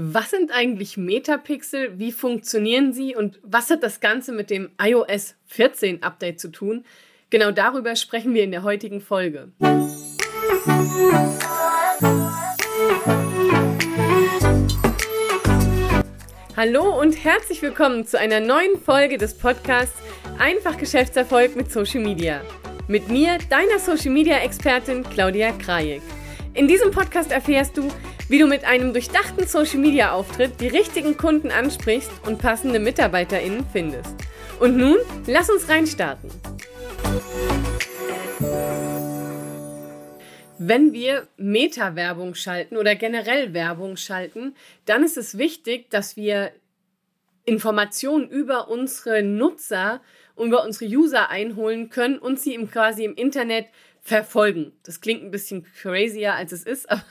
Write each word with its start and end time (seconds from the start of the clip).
Was 0.00 0.30
sind 0.30 0.52
eigentlich 0.52 0.96
Metapixel? 0.96 1.98
Wie 1.98 2.12
funktionieren 2.12 2.92
sie? 2.92 3.16
Und 3.16 3.40
was 3.42 3.68
hat 3.68 3.82
das 3.82 3.98
Ganze 3.98 4.30
mit 4.30 4.48
dem 4.48 4.70
iOS 4.80 5.34
14 5.46 6.04
Update 6.04 6.38
zu 6.38 6.52
tun? 6.52 6.84
Genau 7.30 7.50
darüber 7.50 7.96
sprechen 7.96 8.32
wir 8.32 8.44
in 8.44 8.52
der 8.52 8.62
heutigen 8.62 9.00
Folge. 9.00 9.50
Hallo 16.56 17.00
und 17.00 17.24
herzlich 17.24 17.60
willkommen 17.60 18.06
zu 18.06 18.20
einer 18.20 18.38
neuen 18.38 18.78
Folge 18.80 19.18
des 19.18 19.36
Podcasts 19.36 20.00
Einfach 20.38 20.78
Geschäftserfolg 20.78 21.56
mit 21.56 21.72
Social 21.72 22.02
Media. 22.02 22.42
Mit 22.86 23.08
mir, 23.08 23.38
deiner 23.50 23.80
Social 23.80 24.12
Media 24.12 24.36
Expertin 24.36 25.02
Claudia 25.02 25.50
Krajek. 25.50 26.02
In 26.54 26.68
diesem 26.68 26.92
Podcast 26.92 27.32
erfährst 27.32 27.76
du, 27.76 27.88
wie 28.28 28.38
du 28.38 28.46
mit 28.46 28.64
einem 28.64 28.92
durchdachten 28.92 29.46
Social 29.46 29.78
Media 29.78 30.12
Auftritt 30.12 30.60
die 30.60 30.68
richtigen 30.68 31.16
Kunden 31.16 31.50
ansprichst 31.50 32.10
und 32.26 32.38
passende 32.38 32.78
MitarbeiterInnen 32.78 33.64
findest. 33.72 34.14
Und 34.60 34.76
nun, 34.76 34.98
lass 35.26 35.48
uns 35.48 35.68
reinstarten. 35.68 36.30
Wenn 40.58 40.92
wir 40.92 41.28
Meta-Werbung 41.36 42.34
schalten 42.34 42.76
oder 42.76 42.94
generell 42.96 43.54
Werbung 43.54 43.96
schalten, 43.96 44.54
dann 44.84 45.04
ist 45.04 45.16
es 45.16 45.38
wichtig, 45.38 45.88
dass 45.90 46.16
wir 46.16 46.50
Informationen 47.44 48.28
über 48.28 48.68
unsere 48.68 49.22
Nutzer 49.22 50.02
über 50.44 50.64
unsere 50.64 50.90
User 50.90 51.30
einholen 51.30 51.90
können 51.90 52.18
und 52.18 52.38
sie 52.38 52.54
im 52.54 52.70
quasi 52.70 53.04
im 53.04 53.14
Internet 53.14 53.66
verfolgen. 54.08 54.72
Das 54.82 55.00
klingt 55.00 55.22
ein 55.22 55.30
bisschen 55.30 55.64
crazier, 55.80 56.34
als 56.34 56.52
es 56.52 56.64
ist, 56.64 56.90
aber 56.90 57.02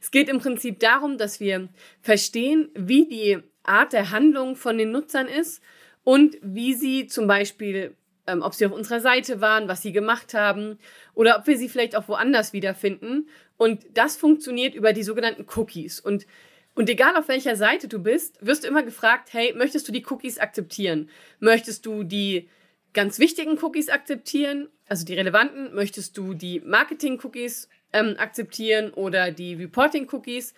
es 0.00 0.10
geht 0.10 0.28
im 0.28 0.38
Prinzip 0.38 0.78
darum, 0.80 1.18
dass 1.18 1.40
wir 1.40 1.68
verstehen, 2.00 2.70
wie 2.74 3.06
die 3.06 3.38
Art 3.64 3.92
der 3.92 4.10
Handlung 4.10 4.56
von 4.56 4.78
den 4.78 4.92
Nutzern 4.92 5.26
ist 5.26 5.62
und 6.04 6.36
wie 6.42 6.74
sie 6.74 7.06
zum 7.06 7.26
Beispiel, 7.26 7.96
ähm, 8.26 8.42
ob 8.42 8.54
sie 8.54 8.66
auf 8.66 8.72
unserer 8.72 9.00
Seite 9.00 9.40
waren, 9.40 9.68
was 9.68 9.82
sie 9.82 9.92
gemacht 9.92 10.34
haben 10.34 10.78
oder 11.14 11.38
ob 11.38 11.46
wir 11.46 11.56
sie 11.56 11.68
vielleicht 11.68 11.96
auch 11.96 12.08
woanders 12.08 12.52
wiederfinden. 12.52 13.28
Und 13.56 13.84
das 13.94 14.16
funktioniert 14.16 14.74
über 14.74 14.92
die 14.92 15.04
sogenannten 15.04 15.46
Cookies. 15.56 16.00
Und 16.00 16.26
und 16.74 16.88
egal 16.88 17.16
auf 17.16 17.28
welcher 17.28 17.54
Seite 17.54 17.86
du 17.86 17.98
bist, 17.98 18.38
wirst 18.40 18.64
du 18.64 18.68
immer 18.68 18.82
gefragt, 18.82 19.34
hey, 19.34 19.52
möchtest 19.54 19.86
du 19.86 19.92
die 19.92 20.06
Cookies 20.08 20.38
akzeptieren? 20.38 21.10
Möchtest 21.38 21.84
du 21.84 22.02
die 22.02 22.48
ganz 22.94 23.18
wichtigen 23.18 23.58
Cookies 23.62 23.90
akzeptieren, 23.90 24.68
also 24.92 25.06
die 25.06 25.14
relevanten, 25.14 25.74
möchtest 25.74 26.18
du 26.18 26.34
die 26.34 26.60
Marketing-Cookies 26.60 27.70
ähm, 27.94 28.14
akzeptieren 28.18 28.90
oder 28.90 29.30
die 29.30 29.54
Reporting-Cookies. 29.54 30.52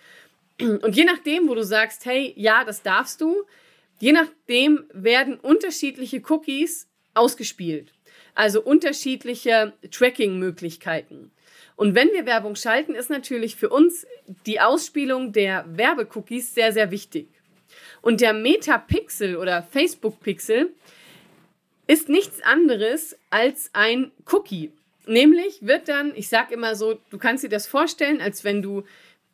Und 0.59 0.93
je 0.93 1.05
nachdem, 1.05 1.47
wo 1.47 1.55
du 1.55 1.63
sagst, 1.63 2.05
hey, 2.05 2.33
ja, 2.35 2.65
das 2.65 2.83
darfst 2.83 3.21
du, 3.21 3.45
je 4.01 4.11
nachdem 4.11 4.83
werden 4.91 5.39
unterschiedliche 5.39 6.21
Cookies 6.27 6.89
ausgespielt. 7.13 7.93
Also 8.33 8.61
unterschiedliche 8.61 9.71
Tracking-Möglichkeiten. 9.89 11.31
Und 11.77 11.95
wenn 11.95 12.11
wir 12.11 12.25
Werbung 12.25 12.57
schalten, 12.57 12.93
ist 12.93 13.09
natürlich 13.09 13.55
für 13.55 13.69
uns 13.69 14.05
die 14.45 14.59
Ausspielung 14.59 15.31
der 15.31 15.63
Werbecookies 15.65 16.53
sehr, 16.53 16.73
sehr 16.73 16.91
wichtig. 16.91 17.29
Und 18.01 18.19
der 18.19 18.33
Metapixel 18.33 19.37
oder 19.37 19.63
Facebook-Pixel 19.63 20.73
ist 21.87 22.09
nichts 22.09 22.41
anderes 22.41 23.17
als 23.29 23.69
ein 23.73 24.11
Cookie. 24.31 24.71
Nämlich 25.07 25.59
wird 25.61 25.87
dann, 25.87 26.13
ich 26.15 26.29
sag 26.29 26.51
immer 26.51 26.75
so, 26.75 26.99
du 27.09 27.17
kannst 27.17 27.43
dir 27.43 27.49
das 27.49 27.67
vorstellen, 27.67 28.21
als 28.21 28.43
wenn 28.43 28.61
du 28.61 28.83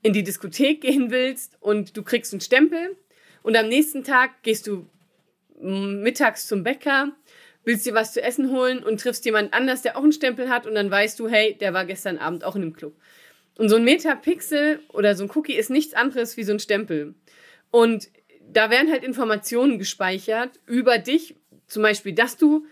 in 0.03 0.13
die 0.13 0.23
Diskothek 0.23 0.81
gehen 0.81 1.11
willst 1.11 1.57
und 1.61 1.95
du 1.95 2.03
kriegst 2.03 2.33
einen 2.33 2.41
Stempel 2.41 2.97
und 3.44 3.55
am 3.55 3.69
nächsten 3.69 4.03
Tag 4.03 4.44
gehst 4.44 4.67
du 4.67 4.85
mittags 5.61 6.47
zum 6.47 6.63
Bäcker, 6.63 7.11
willst 7.63 7.85
dir 7.85 7.94
was 7.94 8.13
zu 8.13 8.22
essen 8.22 8.52
holen 8.52 8.83
und 8.83 8.99
triffst 8.99 9.23
jemand 9.25 9.53
anders, 9.53 9.83
der 9.83 9.97
auch 9.97 10.03
einen 10.03 10.11
Stempel 10.11 10.50
hat 10.50 10.66
und 10.66 10.75
dann 10.75 10.90
weißt 10.90 11.19
du, 11.19 11.29
hey, 11.29 11.56
der 11.59 11.73
war 11.73 11.85
gestern 11.85 12.17
Abend 12.17 12.44
auch 12.44 12.56
in 12.56 12.61
dem 12.61 12.73
Club. 12.73 12.95
Und 13.57 13.69
so 13.69 13.75
ein 13.75 13.84
Metapixel 13.84 14.79
oder 14.90 15.16
so 15.16 15.23
ein 15.25 15.31
Cookie 15.35 15.53
ist 15.53 15.69
nichts 15.69 15.94
anderes 15.94 16.35
wie 16.38 16.44
so 16.44 16.53
ein 16.53 16.59
Stempel. 16.59 17.13
Und 17.69 18.09
da 18.51 18.69
werden 18.69 18.91
halt 18.91 19.03
Informationen 19.03 19.78
gespeichert 19.78 20.59
über 20.66 20.97
dich, 20.97 21.35
zum 21.72 21.84
Beispiel, 21.84 22.14
dass 22.14 22.36
du 22.36 22.66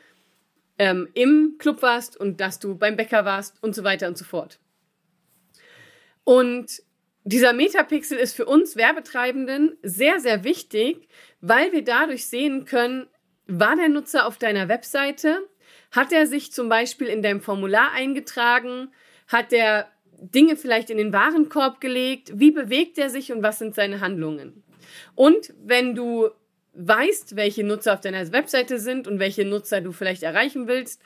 ähm, 0.78 1.08
im 1.14 1.56
Club 1.58 1.82
warst 1.82 2.18
und 2.18 2.42
dass 2.42 2.60
du 2.60 2.76
beim 2.76 2.98
Bäcker 2.98 3.24
warst 3.24 3.62
und 3.64 3.74
so 3.74 3.84
weiter 3.84 4.08
und 4.08 4.18
so 4.18 4.26
fort. 4.26 4.60
Und 6.26 6.84
dieser 7.24 7.54
Metapixel 7.54 8.18
ist 8.18 8.36
für 8.36 8.46
uns 8.46 8.76
Werbetreibenden 8.76 9.78
sehr, 9.84 10.20
sehr 10.20 10.44
wichtig, 10.44 11.08
weil 11.40 11.72
wir 11.72 11.84
dadurch 11.84 12.26
sehen 12.26 12.66
können, 12.66 13.08
war 13.48 13.76
der 13.78 13.88
Nutzer 13.88 14.28
auf 14.28 14.38
deiner 14.38 14.68
Webseite? 14.68 15.48
Hat 15.92 16.12
er 16.12 16.28
sich 16.28 16.52
zum 16.52 16.68
Beispiel 16.68 17.08
in 17.08 17.24
deinem 17.24 17.42
Formular 17.42 17.94
eingetragen? 17.94 18.92
Hat 19.28 19.54
er 19.54 19.90
Dinge 20.20 20.58
vielleicht 20.58 20.90
in 20.90 20.98
den 20.98 21.14
Warenkorb 21.14 21.80
gelegt? 21.80 22.32
Wie 22.36 22.52
bewegt 22.52 22.98
er 22.98 23.10
sich 23.10 23.32
und 23.32 23.44
was 23.44 23.60
sind 23.60 23.76
seine 23.76 24.02
Handlungen? 24.02 24.62
Und 25.16 25.54
wenn 25.64 25.96
du 25.96 26.30
weißt, 26.74 27.36
welche 27.36 27.64
Nutzer 27.64 27.94
auf 27.94 28.02
deiner 28.02 28.32
Webseite 28.32 28.80
sind 28.80 29.08
und 29.08 29.20
welche 29.20 29.46
Nutzer 29.46 29.82
du 29.82 29.92
vielleicht 29.92 30.24
erreichen 30.24 30.68
willst, 30.68 31.02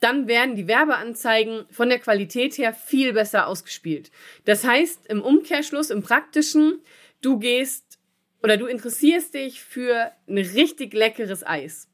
dann 0.00 0.28
werden 0.28 0.56
die 0.56 0.66
Werbeanzeigen 0.66 1.66
von 1.70 1.90
der 1.90 1.98
Qualität 1.98 2.56
her 2.56 2.72
viel 2.72 3.12
besser 3.12 3.46
ausgespielt. 3.46 4.10
Das 4.46 4.64
heißt, 4.64 5.06
im 5.08 5.22
Umkehrschluss, 5.22 5.90
im 5.90 6.02
praktischen, 6.02 6.80
du 7.20 7.38
gehst 7.38 7.98
oder 8.42 8.56
du 8.56 8.66
interessierst 8.66 9.34
dich 9.34 9.60
für 9.60 10.12
ein 10.26 10.38
richtig 10.38 10.94
leckeres 10.94 11.46
Eis. 11.46 11.88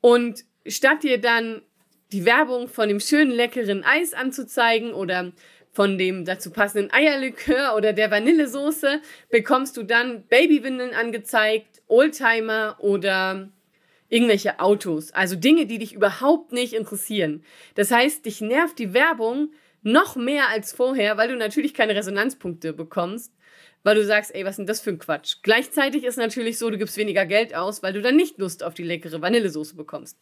Und 0.00 0.44
statt 0.66 1.02
dir 1.02 1.20
dann 1.20 1.62
die 2.12 2.24
Werbung 2.24 2.68
von 2.68 2.88
dem 2.88 3.00
schönen 3.00 3.32
leckeren 3.32 3.84
Eis 3.84 4.14
anzuzeigen 4.14 4.92
oder 4.92 5.32
von 5.72 5.96
dem 5.96 6.24
dazu 6.24 6.50
passenden 6.50 6.92
Eierlikör 6.92 7.74
oder 7.74 7.92
der 7.92 8.10
Vanillesoße 8.10 9.00
bekommst 9.30 9.76
du 9.76 9.82
dann 9.82 10.26
Babywindeln 10.26 10.92
angezeigt, 10.94 11.71
Oldtimer 11.92 12.76
oder 12.80 13.50
irgendwelche 14.08 14.60
Autos. 14.60 15.12
Also 15.12 15.36
Dinge, 15.36 15.66
die 15.66 15.78
dich 15.78 15.94
überhaupt 15.94 16.52
nicht 16.52 16.72
interessieren. 16.74 17.44
Das 17.74 17.90
heißt, 17.90 18.26
dich 18.26 18.40
nervt 18.40 18.78
die 18.78 18.92
Werbung 18.92 19.52
noch 19.82 20.16
mehr 20.16 20.48
als 20.48 20.72
vorher, 20.72 21.16
weil 21.16 21.28
du 21.28 21.36
natürlich 21.36 21.74
keine 21.74 21.94
Resonanzpunkte 21.94 22.72
bekommst, 22.72 23.32
weil 23.82 23.96
du 23.96 24.04
sagst, 24.04 24.34
ey, 24.34 24.44
was 24.44 24.52
ist 24.52 24.58
denn 24.58 24.66
das 24.66 24.80
für 24.80 24.90
ein 24.90 24.98
Quatsch? 24.98 25.36
Gleichzeitig 25.42 26.04
ist 26.04 26.16
natürlich 26.16 26.58
so, 26.58 26.70
du 26.70 26.78
gibst 26.78 26.96
weniger 26.96 27.26
Geld 27.26 27.54
aus, 27.54 27.82
weil 27.82 27.92
du 27.92 28.02
dann 28.02 28.16
nicht 28.16 28.38
Lust 28.38 28.62
auf 28.62 28.74
die 28.74 28.84
leckere 28.84 29.20
Vanillesoße 29.20 29.74
bekommst. 29.74 30.18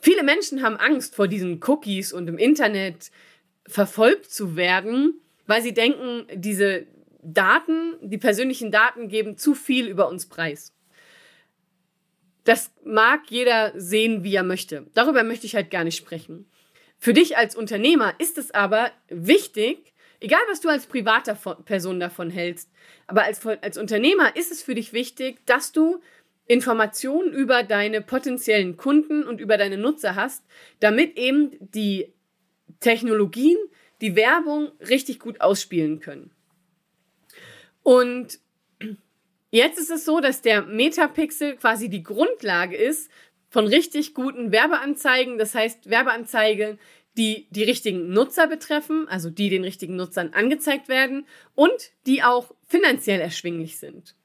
Viele 0.00 0.24
Menschen 0.24 0.62
haben 0.62 0.76
Angst 0.76 1.14
vor 1.14 1.28
diesen 1.28 1.60
Cookies 1.64 2.12
und 2.12 2.28
im 2.28 2.38
Internet 2.38 3.10
verfolgt 3.66 4.30
zu 4.30 4.56
werden, 4.56 5.20
weil 5.46 5.62
sie 5.62 5.72
denken, 5.72 6.26
diese 6.34 6.86
Daten, 7.22 7.94
die 8.02 8.18
persönlichen 8.18 8.72
Daten 8.72 9.08
geben 9.08 9.38
zu 9.38 9.54
viel 9.54 9.86
über 9.86 10.08
uns 10.08 10.26
preis. 10.26 10.72
Das 12.44 12.72
mag 12.84 13.30
jeder 13.30 13.72
sehen, 13.78 14.24
wie 14.24 14.34
er 14.34 14.42
möchte. 14.42 14.86
Darüber 14.94 15.22
möchte 15.22 15.46
ich 15.46 15.54
halt 15.54 15.70
gar 15.70 15.84
nicht 15.84 15.96
sprechen. 15.96 16.46
Für 16.98 17.12
dich 17.12 17.36
als 17.36 17.56
Unternehmer 17.56 18.14
ist 18.18 18.38
es 18.38 18.52
aber 18.52 18.90
wichtig, 19.08 19.92
egal 20.20 20.40
was 20.50 20.60
du 20.60 20.68
als 20.68 20.86
privater 20.86 21.34
Person 21.64 22.00
davon 22.00 22.30
hältst, 22.30 22.70
aber 23.06 23.24
als, 23.24 23.44
als 23.46 23.76
Unternehmer 23.78 24.36
ist 24.36 24.52
es 24.52 24.62
für 24.62 24.74
dich 24.74 24.92
wichtig, 24.92 25.44
dass 25.46 25.72
du 25.72 26.00
Informationen 26.46 27.32
über 27.32 27.62
deine 27.62 28.02
potenziellen 28.02 28.76
Kunden 28.76 29.24
und 29.24 29.40
über 29.40 29.56
deine 29.56 29.78
Nutzer 29.78 30.14
hast, 30.14 30.44
damit 30.80 31.16
eben 31.16 31.56
die 31.60 32.12
Technologien 32.80 33.58
die 34.00 34.16
Werbung 34.16 34.70
richtig 34.80 35.20
gut 35.20 35.40
ausspielen 35.40 36.00
können. 36.00 36.32
Und 37.82 38.38
jetzt 39.52 39.78
ist 39.78 39.90
es 39.90 40.04
so, 40.04 40.18
dass 40.18 40.42
der 40.42 40.62
Metapixel 40.62 41.56
quasi 41.56 41.88
die 41.88 42.02
Grundlage 42.02 42.76
ist 42.76 43.10
von 43.48 43.66
richtig 43.66 44.14
guten 44.14 44.50
Werbeanzeigen. 44.50 45.38
Das 45.38 45.54
heißt, 45.54 45.88
Werbeanzeigen, 45.88 46.78
die 47.16 47.46
die 47.50 47.62
richtigen 47.62 48.10
Nutzer 48.10 48.48
betreffen, 48.48 49.06
also 49.08 49.30
die 49.30 49.50
den 49.50 49.62
richtigen 49.62 49.94
Nutzern 49.96 50.32
angezeigt 50.32 50.88
werden 50.88 51.26
und 51.54 51.92
die 52.06 52.22
auch 52.22 52.54
finanziell 52.66 53.20
erschwinglich 53.20 53.78
sind. 53.78 54.16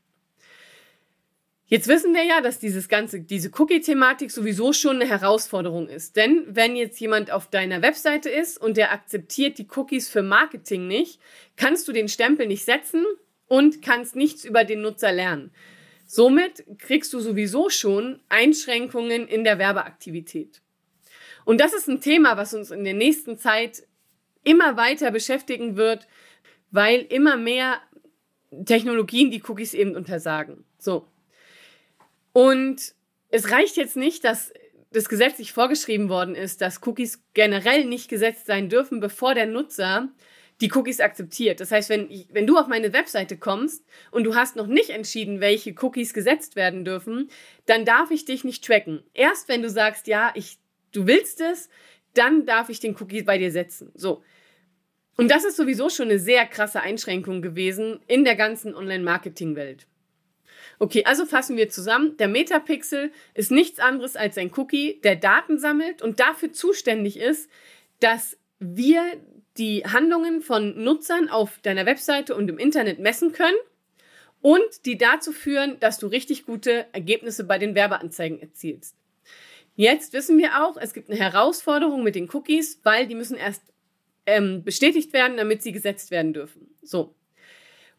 Jetzt 1.69 1.89
wissen 1.89 2.13
wir 2.13 2.23
ja, 2.23 2.39
dass 2.39 2.59
dieses 2.59 2.87
ganze, 2.87 3.19
diese 3.19 3.51
Cookie-Thematik 3.53 4.31
sowieso 4.31 4.71
schon 4.71 5.01
eine 5.01 5.09
Herausforderung 5.09 5.89
ist. 5.89 6.15
Denn 6.15 6.45
wenn 6.47 6.77
jetzt 6.77 6.97
jemand 7.01 7.29
auf 7.29 7.49
deiner 7.49 7.81
Webseite 7.81 8.29
ist 8.29 8.57
und 8.57 8.77
der 8.77 8.93
akzeptiert 8.93 9.57
die 9.57 9.67
Cookies 9.75 10.07
für 10.07 10.23
Marketing 10.23 10.87
nicht, 10.87 11.19
kannst 11.57 11.85
du 11.89 11.91
den 11.91 12.07
Stempel 12.07 12.47
nicht 12.47 12.63
setzen 12.63 13.03
und 13.47 13.81
kannst 13.81 14.15
nichts 14.15 14.45
über 14.45 14.63
den 14.63 14.81
Nutzer 14.81 15.11
lernen. 15.11 15.51
Somit 16.05 16.65
kriegst 16.79 17.13
du 17.13 17.19
sowieso 17.19 17.69
schon 17.69 18.19
Einschränkungen 18.29 19.27
in 19.27 19.43
der 19.43 19.59
Werbeaktivität. 19.59 20.61
Und 21.45 21.59
das 21.59 21.73
ist 21.73 21.87
ein 21.87 22.01
Thema, 22.01 22.37
was 22.37 22.53
uns 22.53 22.71
in 22.71 22.83
der 22.83 22.93
nächsten 22.93 23.37
Zeit 23.37 23.83
immer 24.43 24.77
weiter 24.77 25.11
beschäftigen 25.11 25.75
wird, 25.75 26.07
weil 26.71 27.01
immer 27.01 27.37
mehr 27.37 27.81
Technologien, 28.65 29.31
die 29.31 29.43
Cookies 29.43 29.73
eben 29.73 29.95
untersagen. 29.95 30.63
So. 30.77 31.07
Und 32.33 32.93
es 33.29 33.51
reicht 33.51 33.77
jetzt 33.77 33.97
nicht, 33.97 34.23
dass 34.23 34.53
das 34.91 35.09
gesetzlich 35.09 35.51
vorgeschrieben 35.51 36.07
worden 36.07 36.35
ist, 36.35 36.61
dass 36.61 36.85
Cookies 36.85 37.21
generell 37.33 37.85
nicht 37.85 38.09
gesetzt 38.09 38.45
sein 38.45 38.69
dürfen, 38.69 38.99
bevor 38.99 39.35
der 39.35 39.45
Nutzer 39.45 40.09
die 40.61 40.71
Cookies 40.73 40.99
akzeptiert. 40.99 41.59
Das 41.59 41.71
heißt, 41.71 41.89
wenn, 41.89 42.09
ich, 42.09 42.27
wenn 42.31 42.47
du 42.47 42.57
auf 42.57 42.67
meine 42.67 42.93
Webseite 42.93 43.37
kommst 43.37 43.85
und 44.11 44.23
du 44.23 44.35
hast 44.35 44.55
noch 44.55 44.67
nicht 44.67 44.89
entschieden, 44.89 45.39
welche 45.39 45.75
Cookies 45.81 46.13
gesetzt 46.13 46.55
werden 46.55 46.83
dürfen, 46.83 47.29
dann 47.65 47.85
darf 47.85 48.11
ich 48.11 48.25
dich 48.25 48.43
nicht 48.43 48.65
tracken. 48.65 49.03
Erst 49.13 49.49
wenn 49.49 49.61
du 49.61 49.69
sagst, 49.69 50.07
ja, 50.07 50.31
ich, 50.35 50.57
du 50.91 51.05
willst 51.05 51.41
es, 51.41 51.69
dann 52.13 52.45
darf 52.45 52.69
ich 52.69 52.79
den 52.79 52.95
Cookie 52.99 53.21
bei 53.21 53.37
dir 53.37 53.51
setzen. 53.51 53.91
So. 53.93 54.23
Und 55.15 55.29
das 55.29 55.45
ist 55.45 55.57
sowieso 55.57 55.89
schon 55.89 56.09
eine 56.09 56.19
sehr 56.19 56.45
krasse 56.45 56.81
Einschränkung 56.81 57.41
gewesen 57.41 57.99
in 58.07 58.23
der 58.23 58.35
ganzen 58.35 58.75
Online-Marketing-Welt. 58.75 59.87
Okay, 60.79 61.03
also 61.05 61.25
fassen 61.25 61.57
wir 61.57 61.69
zusammen. 61.69 62.17
Der 62.17 62.27
Metapixel 62.27 63.11
ist 63.33 63.51
nichts 63.51 63.79
anderes 63.79 64.15
als 64.15 64.37
ein 64.37 64.51
Cookie, 64.55 65.01
der 65.03 65.15
Daten 65.15 65.57
sammelt 65.57 66.01
und 66.01 66.19
dafür 66.19 66.51
zuständig 66.51 67.17
ist, 67.17 67.49
dass 67.99 68.37
wir 68.59 69.01
die 69.57 69.83
Handlungen 69.83 70.41
von 70.41 70.83
Nutzern 70.83 71.29
auf 71.29 71.59
deiner 71.61 71.85
Webseite 71.85 72.35
und 72.35 72.49
im 72.49 72.57
Internet 72.57 72.99
messen 72.99 73.31
können 73.31 73.57
und 74.41 74.85
die 74.85 74.97
dazu 74.97 75.31
führen, 75.31 75.79
dass 75.79 75.97
du 75.97 76.07
richtig 76.07 76.45
gute 76.45 76.85
Ergebnisse 76.93 77.43
bei 77.43 77.57
den 77.57 77.75
Werbeanzeigen 77.75 78.41
erzielst. 78.41 78.95
Jetzt 79.75 80.13
wissen 80.13 80.37
wir 80.37 80.63
auch, 80.63 80.77
es 80.77 80.93
gibt 80.93 81.09
eine 81.09 81.19
Herausforderung 81.19 82.03
mit 82.03 82.15
den 82.15 82.29
Cookies, 82.33 82.79
weil 82.83 83.07
die 83.07 83.15
müssen 83.15 83.37
erst 83.37 83.61
ähm, 84.25 84.63
bestätigt 84.63 85.13
werden, 85.13 85.37
damit 85.37 85.61
sie 85.61 85.71
gesetzt 85.71 86.11
werden 86.11 86.33
dürfen. 86.33 86.75
So. 86.81 87.15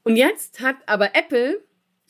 Und 0.02 0.16
jetzt 0.16 0.60
hat 0.60 0.76
aber 0.86 1.14
Apple 1.14 1.62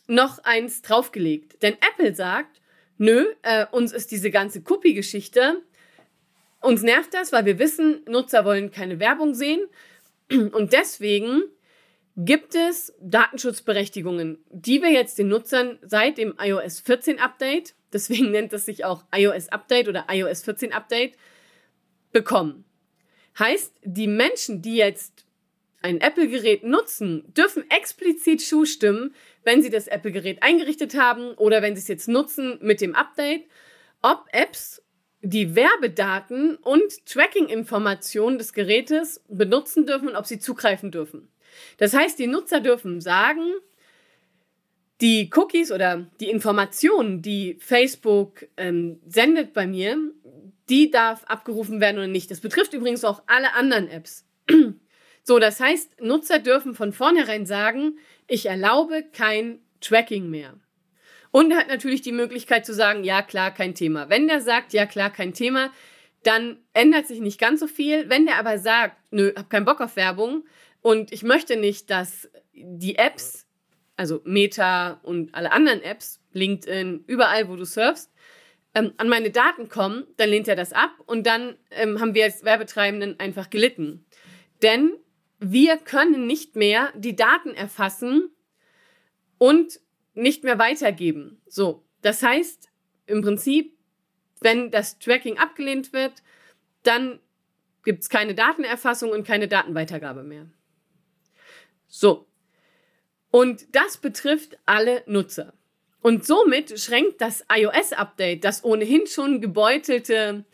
noch 0.07 0.39
eins 0.45 0.83
draufgelegt. 0.83 1.63
Denn 1.63 1.75
Apple 1.75 2.15
sagt, 2.15 2.61
nö, 2.97 3.27
äh, 3.43 3.67
uns 3.71 3.93
ist 3.93 4.11
diese 4.11 4.31
ganze 4.31 4.63
Cookie-Geschichte, 4.67 5.63
uns 6.61 6.83
nervt 6.83 7.15
das, 7.15 7.33
weil 7.33 7.45
wir 7.45 7.59
wissen, 7.59 8.03
Nutzer 8.07 8.45
wollen 8.45 8.71
keine 8.71 9.01
Werbung 9.01 9.35
sehen. 9.35 9.61
Und 10.31 10.73
deswegen 10.73 11.43
gibt 12.17 12.55
es 12.55 12.93
Datenschutzberechtigungen, 13.01 14.45
die 14.51 14.83
wir 14.83 14.91
jetzt 14.91 15.19
den 15.19 15.29
Nutzern 15.29 15.79
seit 15.83 16.19
dem 16.19 16.35
iOS 16.39 16.81
14 16.81 17.21
Update, 17.21 17.75
deswegen 17.93 18.31
nennt 18.31 18.53
es 18.53 18.67
sich 18.67 18.85
auch 18.85 19.05
iOS 19.15 19.49
Update 19.49 19.89
oder 19.89 20.07
iOS 20.11 20.43
14 20.43 20.73
Update, 20.73 21.15
bekommen. 22.13 22.65
Heißt, 23.39 23.73
die 23.85 24.09
Menschen, 24.09 24.63
die 24.63 24.77
jetzt 24.77 25.27
ein 25.81 26.01
Apple-Gerät 26.01 26.65
nutzen, 26.65 27.33
dürfen 27.35 27.71
explizit 27.71 28.41
zustimmen, 28.41 29.15
wenn 29.45 29.63
sie 29.63 29.71
das 29.71 29.87
Apple-Gerät 29.87 30.43
eingerichtet 30.43 30.97
haben 30.97 31.35
oder 31.35 31.63
wenn 31.63 31.77
sie 31.77 31.83
es 31.83 31.89
jetzt 31.89 32.09
nutzen 32.09 32.59
mit 32.61 32.81
dem 32.81 32.97
Update, 32.97 33.45
ob 34.03 34.25
Apps 34.33 34.83
die 35.21 35.57
Werbedaten 35.57 36.57
und 36.57 37.07
Tracking-Informationen 37.07 38.39
des 38.39 38.53
Gerätes 38.53 39.23
benutzen 39.29 39.87
dürfen 39.87 40.09
und 40.09 40.17
ob 40.17 40.27
sie 40.27 40.39
zugreifen 40.39 40.91
dürfen. 40.91 41.29
Das 41.79 41.95
heißt, 41.95 42.19
die 42.19 42.27
Nutzer 42.27 42.61
dürfen 42.61 43.01
sagen, 43.01 43.55
die 45.01 45.31
Cookies 45.35 45.73
oder 45.73 46.07
die 46.21 46.31
Informationen, 46.31 47.23
die 47.23 47.57
Facebook 47.61 48.47
ähm, 48.57 49.01
sendet 49.07 49.53
bei 49.53 49.67
mir, 49.67 49.97
die 50.69 50.91
darf 50.91 51.25
abgerufen 51.25 51.81
werden 51.81 51.99
oder 51.99 52.09
nicht. 52.09 52.31
Das 52.31 52.41
betrifft 52.41 52.75
übrigens 52.75 53.05
auch 53.05 53.23
alle 53.27 53.55
anderen 53.55 53.89
Apps. 53.89 54.25
So, 55.25 55.39
das 55.39 55.61
heißt, 55.61 56.01
Nutzer 56.01 56.39
dürfen 56.39 56.75
von 56.75 56.95
vornherein 56.95 57.45
sagen, 57.45 57.99
ich 58.27 58.47
erlaube 58.47 59.05
kein 59.13 59.61
Tracking 59.83 60.31
mehr. 60.31 60.55
Und 61.31 61.51
er 61.51 61.59
hat 61.59 61.69
natürlich 61.69 62.03
die 62.03 62.13
Möglichkeit 62.13 62.65
zu 62.65 62.73
sagen, 62.75 63.05
ja 63.05 63.23
klar, 63.23 63.53
kein 63.53 63.75
Thema. 63.75 64.09
Wenn 64.09 64.29
der 64.29 64.41
sagt, 64.41 64.73
ja 64.73 64.87
klar, 64.87 65.11
kein 65.11 65.35
Thema, 65.35 65.71
dann 66.23 66.59
ändert 66.73 67.07
sich 67.07 67.21
nicht 67.21 67.39
ganz 67.39 67.61
so 67.61 67.67
viel. 67.67 68.09
Wenn 68.09 68.27
der 68.27 68.37
aber 68.37 68.59
sagt, 68.59 68.97
nö, 69.11 69.33
hab 69.37 69.51
keinen 69.51 69.65
Bock 69.65 69.81
auf 69.81 69.97
Werbung 69.97 70.45
und 70.81 71.13
ich 71.13 71.23
möchte 71.23 71.57
nicht, 71.57 71.91
dass 71.91 72.29
die 72.53 72.97
Apps, 72.97 73.47
also 73.97 74.21
Meta 74.25 75.01
und 75.03 75.35
alle 75.35 75.53
anderen 75.53 75.83
Apps, 75.83 76.21
LinkedIn, 76.33 77.05
überall, 77.07 77.49
wo 77.49 77.57
du 77.57 77.65
surfst, 77.65 78.11
ähm, 78.75 78.93
an 78.97 79.09
meine 79.09 79.31
Daten 79.31 79.69
kommen, 79.69 80.07
dann 80.17 80.31
lehnt 80.31 80.49
er 80.49 80.57
das 80.57 80.73
ab 80.73 80.91
und 81.07 81.27
dann 81.27 81.57
ähm, 81.71 82.01
haben 82.01 82.15
wir 82.15 82.25
als 82.25 82.45
Werbetreibenden 82.45 83.19
einfach 83.19 83.51
gelitten. 83.51 84.05
Denn 84.63 84.93
wir 85.39 85.77
können 85.79 86.27
nicht 86.27 86.57
mehr 86.57 86.93
die 86.97 87.17
Daten 87.17 87.55
erfassen 87.55 88.31
und 89.39 89.81
nicht 90.19 90.45
mehr 90.45 90.59
weitergeben. 90.59 91.41
So, 91.47 91.85
das 92.03 92.23
heißt 92.23 92.69
im 93.07 93.23
Prinzip, 93.23 93.77
wenn 94.41 94.71
das 94.71 94.99
Tracking 94.99 95.39
abgelehnt 95.39 95.93
wird, 95.93 96.23
dann 96.83 97.21
gibt 97.85 98.03
es 98.03 98.09
keine 98.09 98.35
Datenerfassung 98.35 99.11
und 99.11 99.27
keine 99.27 99.49
Datenweitergabe 99.49 100.23
mehr. 100.23 100.47
So. 101.87 102.27
Und 103.31 103.75
das 103.75 103.97
betrifft 103.99 104.59
alle 104.67 105.03
Nutzer. 105.07 105.55
Und 106.01 106.25
somit 106.25 106.79
schränkt 106.79 107.21
das 107.21 107.45
iOS-Update 107.51 108.45
das 108.45 108.65
ohnehin 108.65 109.07
schon 109.07 109.41
gebeutelte 109.41 110.45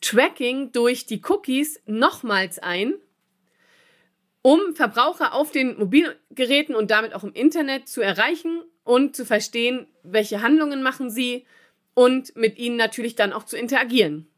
Tracking 0.00 0.72
durch 0.72 1.06
die 1.06 1.22
Cookies 1.26 1.80
nochmals 1.86 2.58
ein 2.58 2.94
um 4.42 4.76
Verbraucher 4.76 5.34
auf 5.34 5.50
den 5.50 5.76
Mobilgeräten 5.76 6.76
und 6.76 6.92
damit 6.92 7.14
auch 7.14 7.24
im 7.24 7.32
Internet 7.32 7.88
zu 7.88 8.00
erreichen 8.00 8.62
und 8.86 9.16
zu 9.16 9.26
verstehen, 9.26 9.88
welche 10.04 10.42
Handlungen 10.42 10.82
machen 10.82 11.10
sie 11.10 11.44
und 11.94 12.36
mit 12.36 12.56
ihnen 12.56 12.76
natürlich 12.76 13.16
dann 13.16 13.32
auch 13.32 13.44
zu 13.44 13.56
interagieren. 13.56 14.28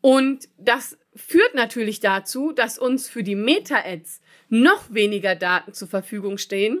Und 0.00 0.48
das 0.56 0.96
führt 1.14 1.54
natürlich 1.54 2.00
dazu, 2.00 2.52
dass 2.52 2.78
uns 2.78 3.08
für 3.08 3.22
die 3.22 3.34
Meta-Ads 3.34 4.20
noch 4.48 4.94
weniger 4.94 5.34
Daten 5.34 5.74
zur 5.74 5.88
Verfügung 5.88 6.38
stehen, 6.38 6.80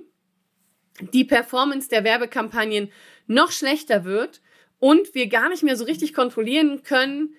die 1.12 1.24
Performance 1.24 1.88
der 1.88 2.04
Werbekampagnen 2.04 2.90
noch 3.26 3.52
schlechter 3.52 4.04
wird 4.04 4.40
und 4.78 5.14
wir 5.14 5.26
gar 5.26 5.50
nicht 5.50 5.62
mehr 5.62 5.76
so 5.76 5.84
richtig 5.84 6.14
kontrollieren 6.14 6.82
können, 6.82 7.34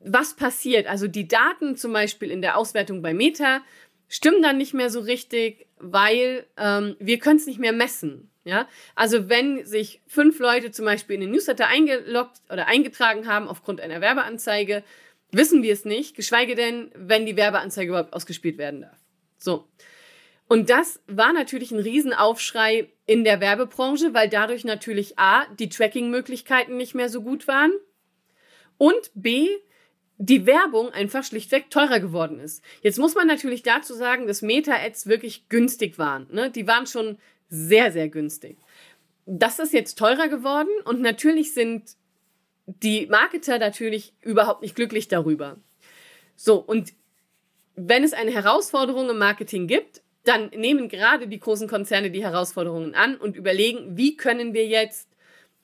was 0.00 0.34
passiert. 0.34 0.86
Also 0.86 1.08
die 1.08 1.28
Daten 1.28 1.76
zum 1.76 1.92
Beispiel 1.92 2.30
in 2.30 2.40
der 2.40 2.56
Auswertung 2.56 3.02
bei 3.02 3.12
Meta 3.12 3.60
stimmen 4.08 4.42
dann 4.42 4.56
nicht 4.56 4.72
mehr 4.72 4.88
so 4.88 5.00
richtig, 5.00 5.66
weil 5.82 6.46
ähm, 6.56 6.96
wir 6.98 7.18
können 7.18 7.36
es 7.36 7.46
nicht 7.46 7.58
mehr 7.58 7.72
messen. 7.72 8.30
Ja, 8.44 8.68
also 8.96 9.28
wenn 9.28 9.64
sich 9.64 10.02
fünf 10.08 10.40
Leute 10.40 10.72
zum 10.72 10.84
Beispiel 10.84 11.14
in 11.14 11.20
den 11.20 11.30
Newsletter 11.30 11.68
eingeloggt 11.68 12.40
oder 12.50 12.66
eingetragen 12.66 13.28
haben 13.28 13.46
aufgrund 13.46 13.80
einer 13.80 14.00
Werbeanzeige, 14.00 14.82
wissen 15.30 15.62
wir 15.62 15.72
es 15.72 15.84
nicht, 15.84 16.16
geschweige 16.16 16.56
denn, 16.56 16.90
wenn 16.94 17.24
die 17.24 17.36
Werbeanzeige 17.36 17.90
überhaupt 17.90 18.12
ausgespielt 18.12 18.58
werden 18.58 18.80
darf. 18.80 18.98
So. 19.38 19.68
Und 20.48 20.70
das 20.70 21.00
war 21.06 21.32
natürlich 21.32 21.70
ein 21.70 21.78
Riesenaufschrei 21.78 22.90
in 23.06 23.22
der 23.22 23.40
Werbebranche, 23.40 24.12
weil 24.12 24.28
dadurch 24.28 24.64
natürlich 24.64 25.18
A, 25.18 25.46
die 25.54 25.68
Tracking-Möglichkeiten 25.68 26.76
nicht 26.76 26.94
mehr 26.94 27.08
so 27.08 27.22
gut 27.22 27.46
waren 27.46 27.72
und 28.76 29.10
B, 29.14 29.48
die 30.24 30.46
Werbung 30.46 30.90
einfach 30.90 31.24
schlichtweg 31.24 31.68
teurer 31.68 31.98
geworden 31.98 32.38
ist. 32.38 32.62
Jetzt 32.80 32.98
muss 32.98 33.16
man 33.16 33.26
natürlich 33.26 33.64
dazu 33.64 33.92
sagen, 33.92 34.28
dass 34.28 34.40
Meta-Ads 34.40 35.08
wirklich 35.08 35.48
günstig 35.48 35.98
waren. 35.98 36.28
Ne? 36.30 36.48
Die 36.48 36.68
waren 36.68 36.86
schon 36.86 37.18
sehr, 37.48 37.90
sehr 37.90 38.08
günstig. 38.08 38.56
Das 39.26 39.58
ist 39.58 39.72
jetzt 39.72 39.98
teurer 39.98 40.28
geworden 40.28 40.70
und 40.84 41.00
natürlich 41.00 41.54
sind 41.54 41.96
die 42.66 43.06
Marketer 43.06 43.58
natürlich 43.58 44.14
überhaupt 44.20 44.62
nicht 44.62 44.76
glücklich 44.76 45.08
darüber. 45.08 45.56
So, 46.36 46.56
und 46.58 46.92
wenn 47.74 48.04
es 48.04 48.12
eine 48.12 48.30
Herausforderung 48.30 49.10
im 49.10 49.18
Marketing 49.18 49.66
gibt, 49.66 50.02
dann 50.22 50.50
nehmen 50.50 50.88
gerade 50.88 51.26
die 51.26 51.40
großen 51.40 51.66
Konzerne 51.66 52.12
die 52.12 52.22
Herausforderungen 52.22 52.94
an 52.94 53.16
und 53.16 53.36
überlegen, 53.36 53.96
wie 53.96 54.16
können 54.16 54.54
wir 54.54 54.68
jetzt 54.68 55.08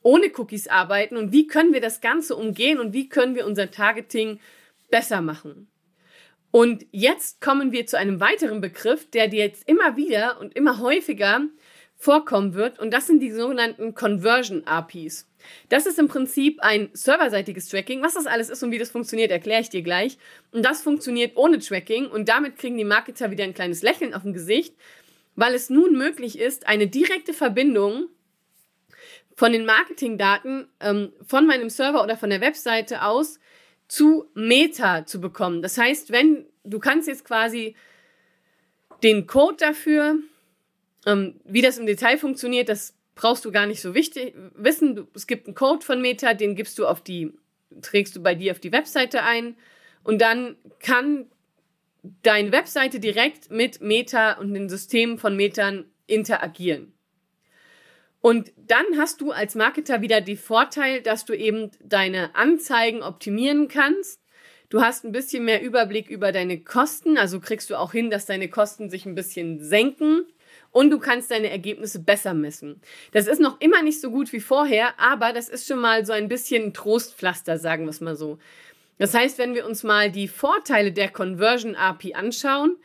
ohne 0.09 0.33
Cookies 0.39 0.69
arbeiten 0.69 1.19
und 1.19 1.33
wie 1.33 1.47
können 1.47 1.75
wir 1.75 1.83
das 1.83 2.01
Ganze 2.01 2.35
umgehen 2.35 2.81
und 2.81 2.95
wie 2.95 3.11
können 3.11 3.35
wir 3.35 3.45
unser 3.45 3.71
Targeting 3.71 4.41
besser 4.91 5.21
machen. 5.21 5.69
Und 6.51 6.87
jetzt 6.93 7.43
kommen 7.43 7.73
wir 7.73 7.85
zu 7.85 7.99
einem 7.99 8.19
weiteren 8.19 8.63
Begriff, 8.63 9.11
der 9.11 9.29
dir 9.29 9.45
jetzt 9.45 9.69
immer 9.69 9.99
wieder 9.99 10.41
und 10.41 10.57
immer 10.57 10.79
häufiger 10.79 11.43
vorkommen 11.95 12.55
wird 12.55 12.79
und 12.79 12.91
das 12.91 13.07
sind 13.07 13.21
die 13.21 13.33
sogenannten 13.33 13.95
Conversion 13.95 14.67
APIs. 14.67 15.29
Das 15.69 15.85
ist 15.85 15.99
im 15.99 16.09
Prinzip 16.09 16.59
ein 16.63 16.89
serverseitiges 16.95 17.69
Tracking. 17.69 18.03
Was 18.03 18.15
das 18.15 18.27
alles 18.27 18.49
ist 18.49 18.63
und 18.63 18.71
wie 18.71 18.79
das 18.79 18.91
funktioniert, 18.91 19.31
erkläre 19.31 19.61
ich 19.61 19.69
dir 19.69 19.83
gleich. 19.83 20.17
Und 20.53 20.65
das 20.65 20.81
funktioniert 20.81 21.37
ohne 21.37 21.59
Tracking 21.59 22.07
und 22.07 22.31
damit 22.31 22.57
kriegen 22.57 22.79
die 22.79 22.85
Marketer 22.85 23.31
wieder 23.31 23.45
ein 23.45 23.53
kleines 23.53 23.83
Lächeln 23.83 24.15
auf 24.15 24.23
dem 24.23 24.33
Gesicht, 24.33 24.75
weil 25.37 25.53
es 25.53 25.69
nun 25.69 25.99
möglich 25.99 26.39
ist, 26.39 26.67
eine 26.67 26.87
direkte 26.87 27.35
Verbindung 27.35 28.09
von 29.39 29.53
den 29.53 29.65
Marketingdaten 29.65 30.67
ähm, 30.81 31.13
von 31.25 31.47
meinem 31.47 31.71
Server 31.71 32.03
oder 32.03 32.17
von 32.17 32.31
der 32.31 32.41
Webseite 32.41 33.03
aus 33.03 33.39
zu 33.87 34.27
Meta 34.35 35.07
zu 35.07 35.21
bekommen. 35.21 35.63
Das 35.63 35.79
heißt, 35.79 36.11
wenn 36.11 36.47
du 36.65 36.81
kannst 36.81 37.07
jetzt 37.07 37.25
quasi 37.25 37.77
den 39.03 39.27
Code 39.27 39.57
dafür 39.59 40.19
Ähm, 41.07 41.41
wie 41.45 41.63
das 41.63 41.79
im 41.79 41.87
Detail 41.87 42.19
funktioniert, 42.19 42.69
das 42.69 42.95
brauchst 43.15 43.45
du 43.45 43.53
gar 43.53 43.67
nicht 43.67 43.81
so 43.81 43.95
wichtig 43.95 44.35
wissen. 44.57 44.97
Du, 44.97 45.07
es 45.15 45.27
gibt 45.29 45.47
einen 45.47 45.55
Code 45.55 45.87
von 45.87 46.03
Meta, 46.03 46.35
den 46.35 46.57
gibst 46.57 46.77
du 46.77 46.87
auf 46.87 47.01
die, 47.01 47.33
trägst 47.81 48.17
du 48.17 48.21
bei 48.21 48.35
dir 48.35 48.51
auf 48.51 48.59
die 48.59 48.73
Webseite 48.73 49.23
ein 49.23 49.57
und 50.03 50.21
dann 50.21 50.57
kann 50.81 51.27
deine 52.23 52.51
Webseite 52.51 52.99
direkt 52.99 53.51
mit 53.51 53.81
Meta 53.81 54.33
und 54.41 54.53
den 54.53 54.69
Systemen 54.69 55.19
von 55.19 55.37
Metern 55.37 55.85
interagieren. 56.09 56.93
Und 58.21 58.53
dann 58.57 58.85
hast 58.97 59.21
du 59.21 59.31
als 59.31 59.55
Marketer 59.55 60.03
wieder 60.03 60.21
den 60.21 60.37
Vorteil, 60.37 61.03
dass 61.03 61.25
du 61.25 61.35
eben 61.35 61.71
deine 61.81 62.35
Anzeigen 62.35 63.03
optimieren 63.03 63.69
kannst. 63.69 64.21
Du 64.71 64.83
hast 64.83 65.05
ein 65.05 65.13
bisschen 65.13 65.45
mehr 65.45 65.63
Überblick 65.63 66.11
über 66.11 66.31
deine 66.31 66.61
Kosten, 66.61 67.17
also 67.17 67.41
kriegst 67.41 67.71
du 67.71 67.79
auch 67.79 67.93
hin, 67.93 68.11
dass 68.11 68.27
deine 68.27 68.49
Kosten 68.49 68.91
sich 68.91 69.07
ein 69.07 69.15
bisschen 69.15 69.63
senken 69.65 70.27
und 70.73 70.91
du 70.91 70.99
kannst 70.99 71.31
deine 71.31 71.51
Ergebnisse 71.51 72.01
besser 72.01 72.35
messen. 72.35 72.81
Das 73.13 73.27
ist 73.27 73.41
noch 73.41 73.61
immer 73.61 73.83
nicht 73.83 74.01
so 74.01 74.11
gut 74.11 74.33
wie 74.33 74.41
vorher, 74.41 74.99
aber 75.01 75.33
das 75.33 75.49
ist 75.49 75.67
schon 75.67 75.79
mal 75.79 76.05
so 76.05 76.13
ein 76.13 76.29
bisschen 76.29 76.75
Trostpflaster, 76.75 77.59
sagen 77.59 77.85
wir 77.85 77.91
es 77.91 78.01
mal 78.01 78.17
so. 78.17 78.39
Das 78.99 79.15
heißt, 79.15 79.39
wenn 79.39 79.55
wir 79.55 79.65
uns 79.67 79.85
mal 79.85 80.11
die 80.11 80.29
Vorteile 80.29 80.93
der 80.93 81.09
Conversion 81.09 81.75
API 81.75 82.15
anschauen, 82.15 82.77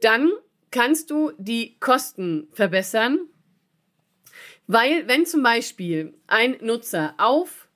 dann 0.00 0.30
kannst 0.70 1.10
du 1.10 1.32
die 1.38 1.76
Kosten 1.80 2.48
verbessern, 2.52 3.20
weil 4.72 5.08
wenn 5.08 5.26
zum 5.26 5.42
Beispiel 5.42 6.14
ein 6.28 6.56
Nutzer 6.60 7.14
auf 7.18 7.66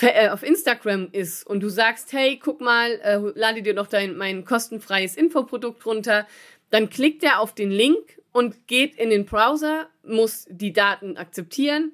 äh, 0.00 0.28
auf 0.28 0.44
Instagram 0.44 1.08
ist 1.10 1.44
und 1.44 1.58
du 1.60 1.68
sagst, 1.68 2.12
hey, 2.12 2.38
guck 2.40 2.60
mal, 2.60 2.92
äh, 3.02 3.16
lade 3.34 3.62
dir 3.62 3.74
doch 3.74 3.88
dein 3.88 4.16
mein 4.16 4.44
kostenfreies 4.44 5.16
Infoprodukt 5.16 5.84
runter, 5.84 6.28
dann 6.70 6.90
klickt 6.90 7.24
er 7.24 7.40
auf 7.40 7.56
den 7.56 7.72
Link 7.72 8.20
und 8.30 8.68
geht 8.68 8.94
in 8.94 9.10
den 9.10 9.24
Browser, 9.24 9.88
muss 10.04 10.46
die 10.48 10.72
Daten 10.72 11.16
akzeptieren 11.16 11.90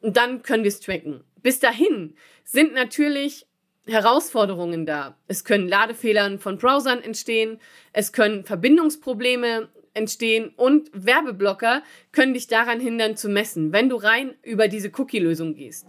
und 0.00 0.16
dann 0.16 0.42
können 0.42 0.64
wir 0.64 0.70
es 0.70 0.80
tracken. 0.80 1.22
Bis 1.40 1.60
dahin 1.60 2.16
sind 2.42 2.74
natürlich 2.74 3.46
Herausforderungen 3.86 4.86
da. 4.86 5.16
Es 5.28 5.44
können 5.44 5.68
Ladefehler 5.68 6.36
von 6.40 6.58
Browsern 6.58 7.00
entstehen, 7.00 7.60
es 7.92 8.12
können 8.12 8.44
Verbindungsprobleme 8.44 9.68
entstehen 9.94 10.52
und 10.56 10.90
Werbeblocker 10.92 11.82
können 12.12 12.34
dich 12.34 12.46
daran 12.46 12.80
hindern 12.80 13.16
zu 13.16 13.28
messen, 13.28 13.72
wenn 13.72 13.88
du 13.88 13.96
rein 13.96 14.34
über 14.42 14.68
diese 14.68 14.90
Cookie-Lösung 14.96 15.54
gehst. 15.54 15.86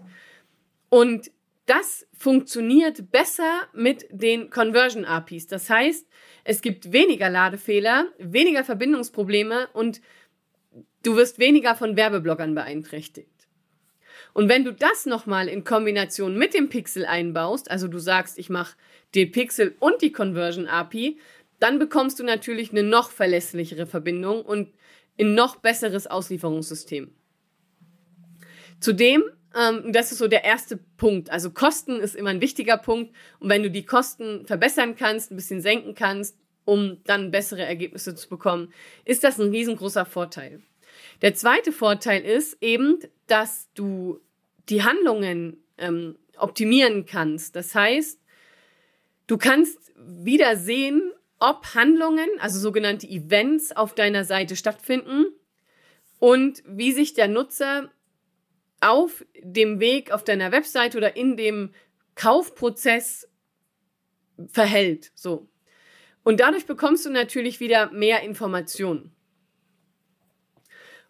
Und 0.89 1.31
das 1.65 2.07
funktioniert 2.13 3.11
besser 3.11 3.63
mit 3.73 4.05
den 4.11 4.49
Conversion 4.51 5.03
APIs. 5.03 5.47
Das 5.47 5.69
heißt, 5.69 6.07
es 6.43 6.61
gibt 6.61 6.91
weniger 6.91 7.29
Ladefehler, 7.29 8.07
weniger 8.19 8.63
Verbindungsprobleme 8.63 9.67
und 9.73 9.99
du 11.01 11.15
wirst 11.15 11.39
weniger 11.39 11.75
von 11.75 11.97
Werbeblockern 11.97 12.53
beeinträchtigt. 12.53 13.29
Und 14.33 14.49
wenn 14.49 14.65
du 14.65 14.73
das 14.73 15.05
nochmal 15.05 15.47
in 15.47 15.63
Kombination 15.63 16.37
mit 16.37 16.53
dem 16.53 16.69
Pixel 16.69 17.05
einbaust, 17.05 17.71
also 17.71 17.87
du 17.87 17.99
sagst, 17.99 18.37
ich 18.37 18.49
mache 18.49 18.75
den 19.15 19.31
Pixel 19.31 19.75
und 19.79 20.01
die 20.01 20.11
Conversion 20.11 20.67
API, 20.67 21.17
dann 21.59 21.79
bekommst 21.79 22.19
du 22.19 22.23
natürlich 22.23 22.71
eine 22.71 22.83
noch 22.83 23.11
verlässlichere 23.11 23.85
Verbindung 23.85 24.41
und 24.43 24.73
ein 25.19 25.33
noch 25.33 25.57
besseres 25.57 26.07
Auslieferungssystem. 26.07 27.13
Zudem 28.79 29.23
ähm, 29.55 29.93
das 29.93 30.11
ist 30.11 30.17
so 30.17 30.27
der 30.27 30.43
erste 30.43 30.77
Punkt. 30.97 31.29
Also 31.31 31.49
Kosten 31.49 31.99
ist 31.99 32.15
immer 32.15 32.29
ein 32.29 32.41
wichtiger 32.41 32.77
Punkt. 32.77 33.15
Und 33.39 33.49
wenn 33.49 33.63
du 33.63 33.71
die 33.71 33.85
Kosten 33.85 34.45
verbessern 34.45 34.95
kannst, 34.95 35.31
ein 35.31 35.37
bisschen 35.37 35.61
senken 35.61 35.95
kannst, 35.95 36.37
um 36.65 37.01
dann 37.05 37.31
bessere 37.31 37.63
Ergebnisse 37.63 38.15
zu 38.15 38.27
bekommen, 38.27 38.73
ist 39.05 39.23
das 39.23 39.39
ein 39.39 39.51
riesengroßer 39.51 40.05
Vorteil. 40.05 40.61
Der 41.21 41.35
zweite 41.35 41.71
Vorteil 41.71 42.21
ist 42.23 42.57
eben, 42.61 42.99
dass 43.27 43.69
du 43.73 44.19
die 44.67 44.83
Handlungen 44.83 45.57
ähm, 45.77 46.17
optimieren 46.37 47.05
kannst. 47.05 47.55
Das 47.55 47.75
heißt, 47.75 48.19
du 49.27 49.37
kannst 49.37 49.93
wieder 49.95 50.57
sehen, 50.57 51.13
ob 51.45 51.75
Handlungen, 51.75 52.27
also 52.39 52.59
sogenannte 52.59 53.07
Events 53.07 53.71
auf 53.71 53.93
deiner 53.93 54.23
Seite 54.23 54.55
stattfinden 54.55 55.27
und 56.17 56.63
wie 56.65 56.91
sich 56.91 57.13
der 57.13 57.27
Nutzer 57.27 57.91
auf 58.81 59.23
dem 59.43 59.79
Weg 59.79 60.11
auf 60.11 60.23
deiner 60.23 60.51
Website 60.51 60.95
oder 60.95 61.15
in 61.15 61.37
dem 61.37 61.71
Kaufprozess 62.15 63.29
verhält. 64.47 65.11
So. 65.13 65.47
Und 66.23 66.39
dadurch 66.39 66.65
bekommst 66.65 67.05
du 67.05 67.11
natürlich 67.11 67.59
wieder 67.59 67.91
mehr 67.91 68.23
Informationen. 68.23 69.15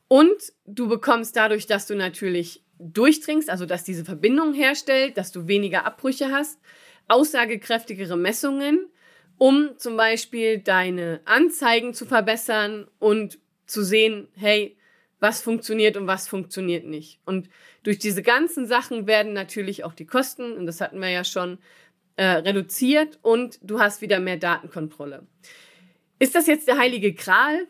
Und 0.10 0.54
du 0.65 0.89
bekommst 0.89 1.38
dadurch, 1.38 1.65
dass 1.65 1.88
du 1.88 1.96
natürlich 1.96 2.62
durchdringst, 2.77 3.50
also 3.50 3.65
dass 3.65 3.86
diese 3.86 4.04
Verbindung 4.04 4.54
herstellt, 4.54 5.18
dass 5.18 5.32
du 5.32 5.48
weniger 5.48 5.86
Abbrüche 5.86 6.30
hast, 6.30 6.60
aussagekräftigere 7.08 8.18
Messungen, 8.18 8.89
um 9.38 9.72
zum 9.77 9.98
Beispiel 9.98 10.60
deine 10.60 11.22
Anzeigen 11.25 11.94
zu 11.94 12.06
verbessern 12.06 12.88
und 13.00 13.39
zu 13.65 13.84
sehen, 13.84 14.27
hey, 14.36 14.77
was 15.20 15.42
funktioniert 15.42 15.98
und 15.98 16.08
was 16.08 16.27
funktioniert 16.27 16.86
nicht. 16.86 17.20
Und 17.25 17.50
durch 17.84 18.00
diese 18.00 18.22
ganzen 18.22 18.68
Sachen 18.68 19.08
werden 19.08 19.34
natürlich 19.34 19.84
auch 19.84 19.94
die 19.94 20.06
Kosten, 20.06 20.54
und 20.54 20.65
das 20.65 20.82
hatten 20.82 21.00
wir 21.00 21.10
ja 21.10 21.24
schon, 21.24 21.58
äh, 22.18 22.25
reduziert 22.25 23.20
und 23.22 23.60
du 23.62 23.80
hast 23.80 24.01
wieder 24.01 24.20
mehr 24.20 24.38
Datenkontrolle. 24.38 25.25
Ist 26.20 26.36
das 26.36 26.48
jetzt 26.48 26.68
der 26.68 26.77
heilige 26.77 27.13
Kral? 27.13 27.68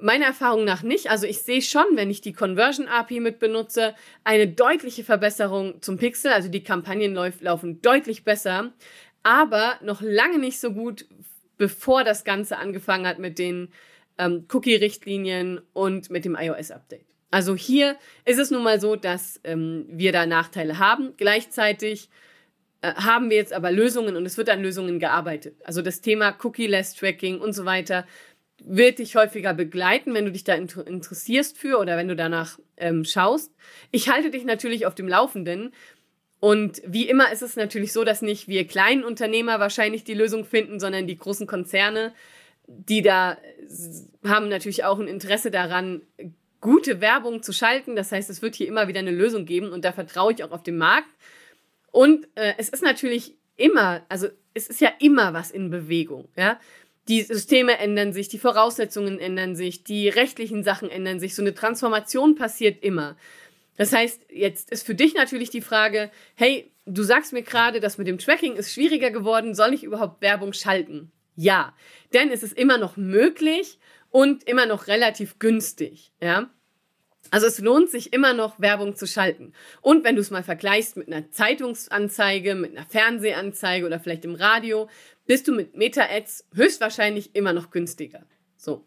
Meiner 0.00 0.26
Erfahrung 0.26 0.64
nach 0.64 0.82
nicht. 0.82 1.10
Also 1.10 1.26
ich 1.26 1.38
sehe 1.38 1.62
schon, 1.62 1.84
wenn 1.92 2.10
ich 2.10 2.20
die 2.20 2.32
Conversion 2.32 2.88
API 2.88 3.20
mit 3.20 3.38
benutze, 3.38 3.94
eine 4.24 4.48
deutliche 4.48 5.04
Verbesserung 5.04 5.80
zum 5.80 5.96
Pixel. 5.96 6.32
Also 6.32 6.48
die 6.48 6.64
Kampagnen 6.64 7.14
laufen 7.14 7.80
deutlich 7.80 8.24
besser, 8.24 8.72
aber 9.24 9.74
noch 9.82 10.00
lange 10.00 10.38
nicht 10.38 10.60
so 10.60 10.72
gut, 10.72 11.06
bevor 11.56 12.04
das 12.04 12.22
Ganze 12.22 12.58
angefangen 12.58 13.06
hat 13.06 13.18
mit 13.18 13.38
den 13.40 13.72
ähm, 14.18 14.46
Cookie-Richtlinien 14.52 15.60
und 15.72 16.10
mit 16.10 16.24
dem 16.24 16.36
iOS-Update. 16.36 17.04
Also 17.32 17.56
hier 17.56 17.96
ist 18.24 18.38
es 18.38 18.52
nun 18.52 18.62
mal 18.62 18.80
so, 18.80 18.94
dass 18.94 19.40
ähm, 19.42 19.86
wir 19.88 20.12
da 20.12 20.24
Nachteile 20.24 20.78
haben. 20.78 21.14
Gleichzeitig 21.16 22.08
äh, 22.80 22.94
haben 22.94 23.28
wir 23.28 23.36
jetzt 23.36 23.52
aber 23.52 23.72
Lösungen 23.72 24.14
und 24.14 24.24
es 24.24 24.36
wird 24.36 24.50
an 24.50 24.62
Lösungen 24.62 25.00
gearbeitet. 25.00 25.56
Also 25.64 25.82
das 25.82 26.00
Thema 26.00 26.36
Cookie-less 26.42 26.94
Tracking 26.94 27.40
und 27.40 27.52
so 27.52 27.64
weiter 27.64 28.06
wird 28.62 28.98
dich 28.98 29.16
häufiger 29.16 29.52
begleiten, 29.52 30.14
wenn 30.14 30.26
du 30.26 30.32
dich 30.32 30.44
da 30.44 30.54
inter 30.54 30.86
interessierst 30.86 31.58
für 31.58 31.78
oder 31.78 31.96
wenn 31.96 32.08
du 32.08 32.14
danach 32.14 32.58
ähm, 32.76 33.04
schaust. 33.04 33.52
Ich 33.90 34.08
halte 34.08 34.30
dich 34.30 34.44
natürlich 34.44 34.86
auf 34.86 34.94
dem 34.94 35.08
Laufenden. 35.08 35.72
Und 36.44 36.82
wie 36.86 37.08
immer 37.08 37.32
ist 37.32 37.42
es 37.42 37.56
natürlich 37.56 37.92
so, 37.92 38.04
dass 38.04 38.20
nicht 38.20 38.48
wir 38.48 38.66
kleinen 38.66 39.02
Unternehmer 39.02 39.60
wahrscheinlich 39.60 40.04
die 40.04 40.12
Lösung 40.12 40.44
finden, 40.44 40.78
sondern 40.78 41.06
die 41.06 41.16
großen 41.16 41.46
Konzerne 41.46 42.12
die 42.66 43.02
da 43.02 43.36
haben 44.24 44.48
natürlich 44.48 44.84
auch 44.84 44.98
ein 44.98 45.08
Interesse 45.08 45.50
daran, 45.50 46.02
gute 46.60 47.00
Werbung 47.00 47.42
zu 47.42 47.52
schalten. 47.52 47.96
Das 47.96 48.12
heißt, 48.12 48.30
es 48.30 48.42
wird 48.42 48.54
hier 48.54 48.68
immer 48.68 48.88
wieder 48.88 49.00
eine 49.00 49.10
Lösung 49.10 49.44
geben 49.44 49.70
und 49.70 49.84
da 49.84 49.92
vertraue 49.92 50.32
ich 50.32 50.44
auch 50.44 50.52
auf 50.52 50.62
den 50.62 50.78
Markt. 50.78 51.08
Und 51.90 52.26
äh, 52.34 52.54
es 52.58 52.68
ist 52.68 52.82
natürlich 52.82 53.34
immer, 53.56 54.02
also 54.08 54.28
es 54.54 54.68
ist 54.68 54.80
ja 54.80 54.90
immer 54.98 55.34
was 55.34 55.50
in 55.50 55.70
Bewegung, 55.70 56.28
ja. 56.36 56.58
Die 57.06 57.20
Systeme 57.20 57.76
ändern 57.76 58.14
sich, 58.14 58.28
die 58.28 58.38
Voraussetzungen 58.38 59.18
ändern 59.18 59.56
sich, 59.56 59.84
die 59.84 60.08
rechtlichen 60.08 60.64
Sachen 60.64 60.88
ändern 60.88 61.20
sich. 61.20 61.34
So 61.34 61.42
eine 61.42 61.52
Transformation 61.52 62.34
passiert 62.34 62.82
immer. 62.82 63.14
Das 63.76 63.92
heißt, 63.92 64.26
jetzt 64.30 64.70
ist 64.70 64.86
für 64.86 64.94
dich 64.94 65.14
natürlich 65.14 65.50
die 65.50 65.60
Frage, 65.60 66.10
hey, 66.34 66.72
du 66.86 67.02
sagst 67.02 67.32
mir 67.32 67.42
gerade, 67.42 67.80
das 67.80 67.98
mit 67.98 68.06
dem 68.06 68.18
Tracking 68.18 68.56
ist 68.56 68.72
schwieriger 68.72 69.10
geworden, 69.10 69.54
soll 69.54 69.74
ich 69.74 69.84
überhaupt 69.84 70.22
Werbung 70.22 70.52
schalten? 70.52 71.10
Ja, 71.36 71.74
denn 72.12 72.30
es 72.30 72.42
ist 72.42 72.56
immer 72.56 72.78
noch 72.78 72.96
möglich 72.96 73.78
und 74.10 74.44
immer 74.44 74.66
noch 74.66 74.86
relativ 74.86 75.38
günstig, 75.38 76.12
ja. 76.20 76.50
Also 77.30 77.46
es 77.46 77.58
lohnt 77.58 77.90
sich 77.90 78.12
immer 78.12 78.34
noch 78.34 78.60
Werbung 78.60 78.94
zu 78.94 79.06
schalten. 79.06 79.54
Und 79.80 80.04
wenn 80.04 80.14
du 80.14 80.20
es 80.20 80.30
mal 80.30 80.44
vergleichst 80.44 80.96
mit 80.96 81.08
einer 81.08 81.30
Zeitungsanzeige, 81.30 82.54
mit 82.54 82.76
einer 82.76 82.86
Fernsehanzeige 82.86 83.86
oder 83.86 83.98
vielleicht 83.98 84.24
im 84.24 84.34
Radio, 84.34 84.88
bist 85.26 85.48
du 85.48 85.52
mit 85.52 85.74
Meta-Ads 85.74 86.48
höchstwahrscheinlich 86.54 87.34
immer 87.34 87.52
noch 87.52 87.70
günstiger. 87.70 88.24
So. 88.56 88.86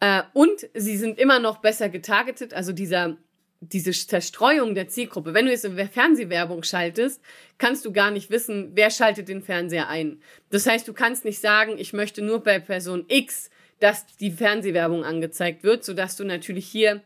Äh, 0.00 0.22
und 0.32 0.68
sie 0.74 0.96
sind 0.96 1.18
immer 1.18 1.38
noch 1.38 1.58
besser 1.58 1.90
getargetet. 1.90 2.54
Also 2.54 2.72
dieser 2.72 3.18
diese 3.60 3.92
Zerstreuung 3.92 4.74
der 4.74 4.88
Zielgruppe. 4.88 5.34
Wenn 5.34 5.44
du 5.44 5.52
jetzt 5.52 5.66
eine 5.66 5.86
Fernsehwerbung 5.86 6.62
schaltest, 6.62 7.20
kannst 7.58 7.84
du 7.84 7.92
gar 7.92 8.10
nicht 8.10 8.30
wissen, 8.30 8.72
wer 8.74 8.90
schaltet 8.90 9.28
den 9.28 9.42
Fernseher 9.42 9.88
ein. 9.88 10.22
Das 10.50 10.66
heißt, 10.66 10.88
du 10.88 10.94
kannst 10.94 11.24
nicht 11.24 11.40
sagen, 11.40 11.76
ich 11.78 11.92
möchte 11.92 12.22
nur 12.22 12.42
bei 12.42 12.58
Person 12.58 13.04
X, 13.08 13.50
dass 13.78 14.06
die 14.16 14.30
Fernsehwerbung 14.30 15.04
angezeigt 15.04 15.62
wird, 15.62 15.84
sodass 15.84 16.16
du 16.16 16.24
natürlich 16.24 16.66
hier 16.66 17.02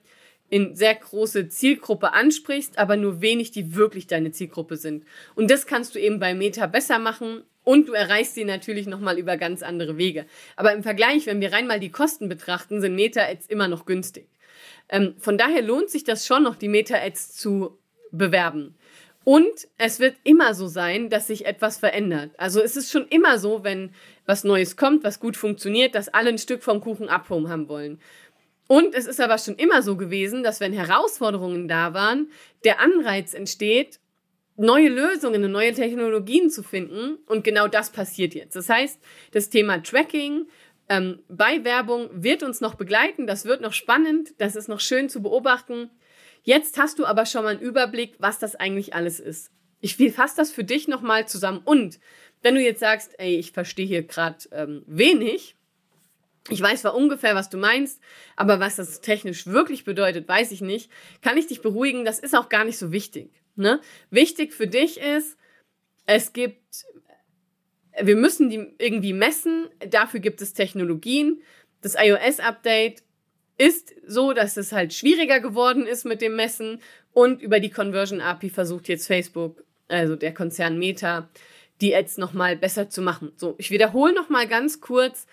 in 0.48 0.76
sehr 0.76 0.94
große 0.94 1.48
Zielgruppe 1.48 2.12
ansprichst, 2.12 2.78
aber 2.78 2.96
nur 2.96 3.20
wenig, 3.20 3.50
die 3.50 3.74
wirklich 3.74 4.06
deine 4.06 4.30
Zielgruppe 4.30 4.76
sind. 4.76 5.04
Und 5.34 5.50
das 5.50 5.66
kannst 5.66 5.94
du 5.94 5.98
eben 5.98 6.20
bei 6.20 6.34
Meta 6.34 6.66
besser 6.66 6.98
machen 6.98 7.42
Und 7.64 7.88
du 7.88 7.94
erreichst 7.94 8.34
sie 8.34 8.44
natürlich 8.44 8.86
nochmal 8.86 9.18
über 9.18 9.38
ganz 9.38 9.62
andere 9.62 9.96
Wege. 9.96 10.26
Aber 10.54 10.74
im 10.74 10.82
Vergleich, 10.82 11.26
wenn 11.26 11.40
wir 11.40 11.52
rein 11.52 11.66
mal 11.66 11.80
die 11.80 11.90
Kosten 11.90 12.28
betrachten, 12.28 12.82
sind 12.82 12.94
Meta-Ads 12.94 13.46
immer 13.46 13.68
noch 13.68 13.86
günstig. 13.86 14.28
Ähm, 14.88 15.14
von 15.18 15.38
daher 15.38 15.62
lohnt 15.62 15.90
sich 15.90 16.04
das 16.04 16.26
schon 16.26 16.42
noch, 16.42 16.56
die 16.56 16.68
Meta-Ads 16.68 17.36
zu 17.36 17.78
bewerben. 18.10 18.76
Und 19.24 19.68
es 19.78 20.00
wird 20.00 20.16
immer 20.22 20.54
so 20.54 20.66
sein, 20.66 21.08
dass 21.08 21.28
sich 21.28 21.46
etwas 21.46 21.78
verändert. 21.78 22.32
Also 22.36 22.60
es 22.60 22.76
ist 22.76 22.92
schon 22.92 23.08
immer 23.08 23.38
so, 23.38 23.64
wenn 23.64 23.90
was 24.26 24.44
Neues 24.44 24.76
kommt, 24.76 25.02
was 25.02 25.18
gut 25.18 25.36
funktioniert, 25.36 25.94
dass 25.94 26.12
alle 26.12 26.28
ein 26.28 26.38
Stück 26.38 26.62
vom 26.62 26.80
Kuchen 26.80 27.08
abhaben 27.08 27.68
wollen. 27.68 28.00
Und 28.66 28.94
es 28.94 29.06
ist 29.06 29.20
aber 29.20 29.38
schon 29.38 29.56
immer 29.56 29.82
so 29.82 29.96
gewesen, 29.96 30.42
dass 30.42 30.60
wenn 30.60 30.72
Herausforderungen 30.72 31.68
da 31.68 31.94
waren, 31.94 32.30
der 32.64 32.80
Anreiz 32.80 33.34
entsteht, 33.34 33.98
neue 34.56 34.88
Lösungen 34.88 35.44
und 35.44 35.52
neue 35.52 35.72
Technologien 35.72 36.50
zu 36.50 36.62
finden. 36.62 37.18
Und 37.26 37.44
genau 37.44 37.66
das 37.66 37.90
passiert 37.90 38.34
jetzt. 38.34 38.56
Das 38.56 38.68
heißt, 38.68 39.00
das 39.32 39.50
Thema 39.50 39.82
Tracking 39.82 40.46
ähm, 40.88 41.22
bei 41.28 41.64
Werbung 41.64 42.10
wird 42.12 42.42
uns 42.42 42.60
noch 42.60 42.74
begleiten. 42.74 43.26
Das 43.26 43.44
wird 43.44 43.60
noch 43.60 43.72
spannend. 43.72 44.34
Das 44.38 44.56
ist 44.56 44.68
noch 44.68 44.80
schön 44.80 45.08
zu 45.08 45.22
beobachten. 45.22 45.90
Jetzt 46.42 46.78
hast 46.78 46.98
du 46.98 47.06
aber 47.06 47.24
schon 47.24 47.44
mal 47.44 47.50
einen 47.50 47.60
Überblick, 47.60 48.14
was 48.18 48.38
das 48.38 48.54
eigentlich 48.54 48.94
alles 48.94 49.18
ist. 49.18 49.50
Ich 49.80 49.96
fasse 50.14 50.36
das 50.36 50.50
für 50.50 50.64
dich 50.64 50.88
nochmal 50.88 51.26
zusammen. 51.26 51.60
Und 51.64 51.98
wenn 52.42 52.54
du 52.54 52.60
jetzt 52.60 52.80
sagst, 52.80 53.18
ey, 53.18 53.36
ich 53.36 53.52
verstehe 53.52 53.86
hier 53.86 54.02
gerade 54.02 54.38
ähm, 54.52 54.82
wenig, 54.86 55.56
ich 56.50 56.60
weiß 56.60 56.82
zwar 56.82 56.94
ungefähr, 56.94 57.34
was 57.34 57.48
du 57.48 57.56
meinst, 57.56 58.00
aber 58.36 58.60
was 58.60 58.76
das 58.76 59.00
technisch 59.00 59.46
wirklich 59.46 59.84
bedeutet, 59.84 60.28
weiß 60.28 60.52
ich 60.52 60.60
nicht, 60.60 60.90
kann 61.22 61.38
ich 61.38 61.46
dich 61.46 61.62
beruhigen, 61.62 62.04
das 62.04 62.18
ist 62.18 62.36
auch 62.36 62.50
gar 62.50 62.64
nicht 62.64 62.76
so 62.76 62.92
wichtig. 62.92 63.30
Ne? 63.56 63.80
Wichtig 64.10 64.52
für 64.52 64.66
dich 64.66 65.00
ist, 65.00 65.38
es 66.06 66.34
gibt, 66.34 66.84
wir 68.00 68.16
müssen 68.16 68.50
die 68.50 68.74
irgendwie 68.78 69.12
messen, 69.12 69.68
dafür 69.88 70.20
gibt 70.20 70.42
es 70.42 70.52
Technologien. 70.52 71.42
Das 71.80 71.96
iOS-Update 71.98 73.02
ist 73.56 73.94
so, 74.06 74.32
dass 74.32 74.56
es 74.56 74.72
halt 74.72 74.92
schwieriger 74.92 75.40
geworden 75.40 75.86
ist 75.86 76.04
mit 76.04 76.20
dem 76.20 76.36
Messen 76.36 76.80
und 77.12 77.40
über 77.40 77.60
die 77.60 77.70
Conversion 77.70 78.20
API 78.20 78.50
versucht 78.50 78.88
jetzt 78.88 79.06
Facebook, 79.06 79.64
also 79.88 80.16
der 80.16 80.34
Konzern 80.34 80.78
Meta, 80.78 81.28
die 81.80 81.94
Ads 81.94 82.18
nochmal 82.18 82.56
besser 82.56 82.90
zu 82.90 83.02
machen. 83.02 83.32
So, 83.36 83.54
ich 83.58 83.70
wiederhole 83.70 84.14
nochmal 84.14 84.48
ganz 84.48 84.80
kurz, 84.80 85.26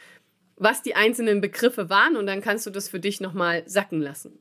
was 0.56 0.84
die 0.84 0.96
einzelnen 0.96 1.42
Begriffe 1.42 1.90
waren 1.90 2.16
und 2.16 2.28
dann 2.28 2.42
kannst 2.42 2.66
du 2.68 2.70
das 2.70 2.90
für 2.90 3.00
dich 3.00 3.22
nochmal 3.22 3.64
sacken 3.66 4.02
lassen. 4.02 4.38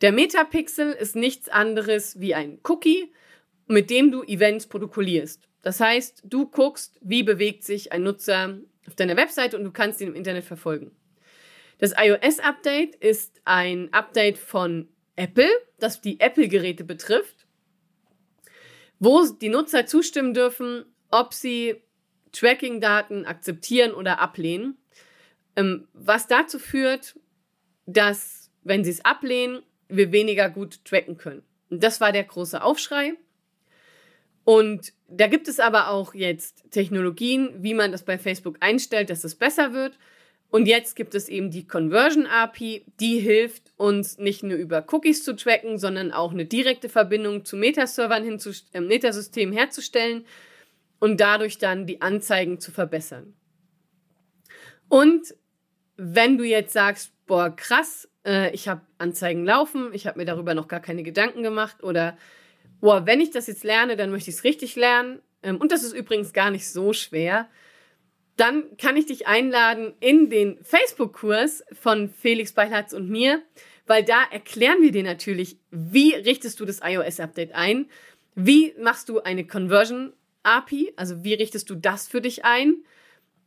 Der 0.00 0.12
Metapixel 0.12 0.92
ist 0.92 1.16
nichts 1.16 1.48
anderes 1.48 2.20
wie 2.20 2.34
ein 2.34 2.60
Cookie, 2.68 3.12
mit 3.66 3.90
dem 3.90 4.12
du 4.12 4.22
Events 4.22 4.66
protokollierst. 4.66 5.48
Das 5.62 5.80
heißt, 5.80 6.22
du 6.24 6.46
guckst, 6.46 6.98
wie 7.00 7.22
bewegt 7.22 7.64
sich 7.64 7.92
ein 7.92 8.02
Nutzer 8.02 8.58
auf 8.86 8.96
deiner 8.96 9.16
Webseite 9.16 9.56
und 9.56 9.64
du 9.64 9.70
kannst 9.70 10.00
ihn 10.00 10.08
im 10.08 10.14
Internet 10.14 10.44
verfolgen. 10.44 10.90
Das 11.78 11.94
iOS-Update 11.96 12.96
ist 12.96 13.40
ein 13.44 13.92
Update 13.92 14.38
von 14.38 14.88
Apple, 15.16 15.50
das 15.78 16.00
die 16.00 16.20
Apple-Geräte 16.20 16.84
betrifft, 16.84 17.46
wo 18.98 19.24
die 19.26 19.48
Nutzer 19.48 19.86
zustimmen 19.86 20.34
dürfen, 20.34 20.84
ob 21.10 21.34
sie 21.34 21.82
Tracking-Daten 22.32 23.26
akzeptieren 23.26 23.92
oder 23.92 24.18
ablehnen. 24.20 24.78
Ähm, 25.54 25.88
was 25.92 26.26
dazu 26.28 26.58
führt, 26.58 27.18
dass, 27.86 28.50
wenn 28.62 28.84
sie 28.84 28.90
es 28.90 29.04
ablehnen, 29.04 29.62
wir 29.88 30.12
weniger 30.12 30.48
gut 30.48 30.84
tracken 30.84 31.18
können. 31.18 31.42
Und 31.68 31.82
das 31.82 32.00
war 32.00 32.12
der 32.12 32.24
große 32.24 32.62
Aufschrei. 32.62 33.14
Und 34.44 34.92
da 35.08 35.26
gibt 35.28 35.48
es 35.48 35.60
aber 35.60 35.88
auch 35.88 36.14
jetzt 36.14 36.70
Technologien, 36.70 37.50
wie 37.58 37.74
man 37.74 37.92
das 37.92 38.04
bei 38.04 38.18
Facebook 38.18 38.56
einstellt, 38.60 39.10
dass 39.10 39.24
es 39.24 39.34
besser 39.34 39.72
wird. 39.72 39.98
Und 40.50 40.66
jetzt 40.66 40.96
gibt 40.96 41.14
es 41.14 41.28
eben 41.28 41.50
die 41.50 41.66
Conversion 41.66 42.26
API, 42.26 42.84
die 43.00 43.18
hilft 43.20 43.72
uns 43.78 44.18
nicht 44.18 44.42
nur 44.42 44.58
über 44.58 44.84
Cookies 44.92 45.24
zu 45.24 45.34
tracken, 45.34 45.78
sondern 45.78 46.12
auch 46.12 46.32
eine 46.32 46.44
direkte 46.44 46.90
Verbindung 46.90 47.46
zu 47.46 47.56
Metaservern 47.56 48.22
hin 48.22 48.38
zu 48.38 48.50
äh, 48.74 48.80
Metasystemen 48.80 49.54
herzustellen 49.56 50.26
und 50.98 51.20
dadurch 51.20 51.56
dann 51.56 51.86
die 51.86 52.02
Anzeigen 52.02 52.60
zu 52.60 52.70
verbessern. 52.70 53.34
Und 54.88 55.34
wenn 55.96 56.36
du 56.36 56.44
jetzt 56.44 56.74
sagst, 56.74 57.12
boah, 57.26 57.48
krass, 57.56 58.10
äh, 58.26 58.52
ich 58.54 58.68
habe 58.68 58.82
Anzeigen 58.98 59.46
laufen, 59.46 59.88
ich 59.94 60.06
habe 60.06 60.18
mir 60.18 60.26
darüber 60.26 60.52
noch 60.52 60.68
gar 60.68 60.80
keine 60.80 61.02
Gedanken 61.02 61.42
gemacht 61.42 61.82
oder 61.82 62.18
boah, 62.82 63.06
wenn 63.06 63.20
ich 63.20 63.30
das 63.30 63.46
jetzt 63.46 63.64
lerne, 63.64 63.96
dann 63.96 64.10
möchte 64.10 64.28
ich 64.28 64.36
es 64.36 64.44
richtig 64.44 64.76
lernen. 64.76 65.22
Ähm, 65.42 65.56
und 65.56 65.72
das 65.72 65.82
ist 65.82 65.94
übrigens 65.94 66.34
gar 66.34 66.50
nicht 66.50 66.68
so 66.68 66.92
schwer. 66.92 67.48
Dann 68.36 68.76
kann 68.76 68.96
ich 68.96 69.06
dich 69.06 69.26
einladen 69.26 69.94
in 70.00 70.28
den 70.28 70.58
Facebook-Kurs 70.62 71.64
von 71.72 72.10
Felix 72.10 72.52
Beilharz 72.52 72.92
und 72.92 73.08
mir, 73.08 73.40
weil 73.86 74.04
da 74.04 74.24
erklären 74.30 74.82
wir 74.82 74.90
dir 74.90 75.04
natürlich, 75.04 75.58
wie 75.70 76.12
richtest 76.12 76.58
du 76.60 76.64
das 76.64 76.80
iOS-Update 76.82 77.52
ein, 77.54 77.86
wie 78.34 78.74
machst 78.78 79.08
du 79.08 79.20
eine 79.20 79.46
Conversion 79.46 80.12
API, 80.42 80.92
also 80.96 81.22
wie 81.22 81.34
richtest 81.34 81.70
du 81.70 81.76
das 81.76 82.08
für 82.08 82.20
dich 82.20 82.44
ein 82.44 82.84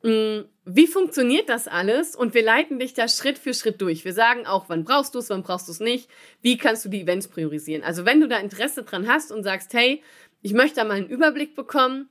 wie 0.06 0.88
funktioniert 0.88 1.50
das 1.50 1.68
alles? 1.68 2.15
Und 2.15 2.34
wir 2.36 2.44
leiten 2.44 2.78
dich 2.78 2.94
da 2.94 3.08
Schritt 3.08 3.39
für 3.39 3.54
Schritt 3.54 3.82
durch. 3.82 4.06
Wir 4.06 4.13
sagen 4.13 4.46
auch, 4.46 4.65
wann 4.68 4.84
brauchst 4.84 5.15
du 5.15 5.20
es, 5.20 5.30
wann 5.30 5.41
brauchst 5.41 5.68
du 5.68 5.72
es 5.72 5.80
nicht, 5.80 6.10
wie 6.41 6.58
kannst 6.58 6.86
du 6.86 6.89
die 6.89 7.02
Events 7.02 7.28
priorisieren. 7.28 7.84
Also 7.84 8.06
wenn 8.06 8.22
du 8.22 8.28
da 8.28 8.38
Interesse 8.38 8.84
dran 8.84 9.08
hast 9.08 9.32
und 9.32 9.44
sagst, 9.44 9.74
hey, 9.74 10.04
ich 10.41 10.54
möchte 10.54 10.76
da 10.76 10.84
mal 10.84 10.98
einen 10.98 11.10
Überblick 11.10 11.56
bekommen 11.56 12.10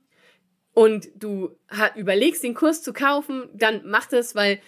und 0.73 1.07
du 1.15 1.57
überlegst, 1.95 2.43
den 2.43 2.53
Kurs 2.53 2.83
zu 2.83 2.91
kaufen, 2.91 3.47
dann 3.53 3.81
mach 3.85 4.07
das, 4.07 4.35
weil 4.35 4.59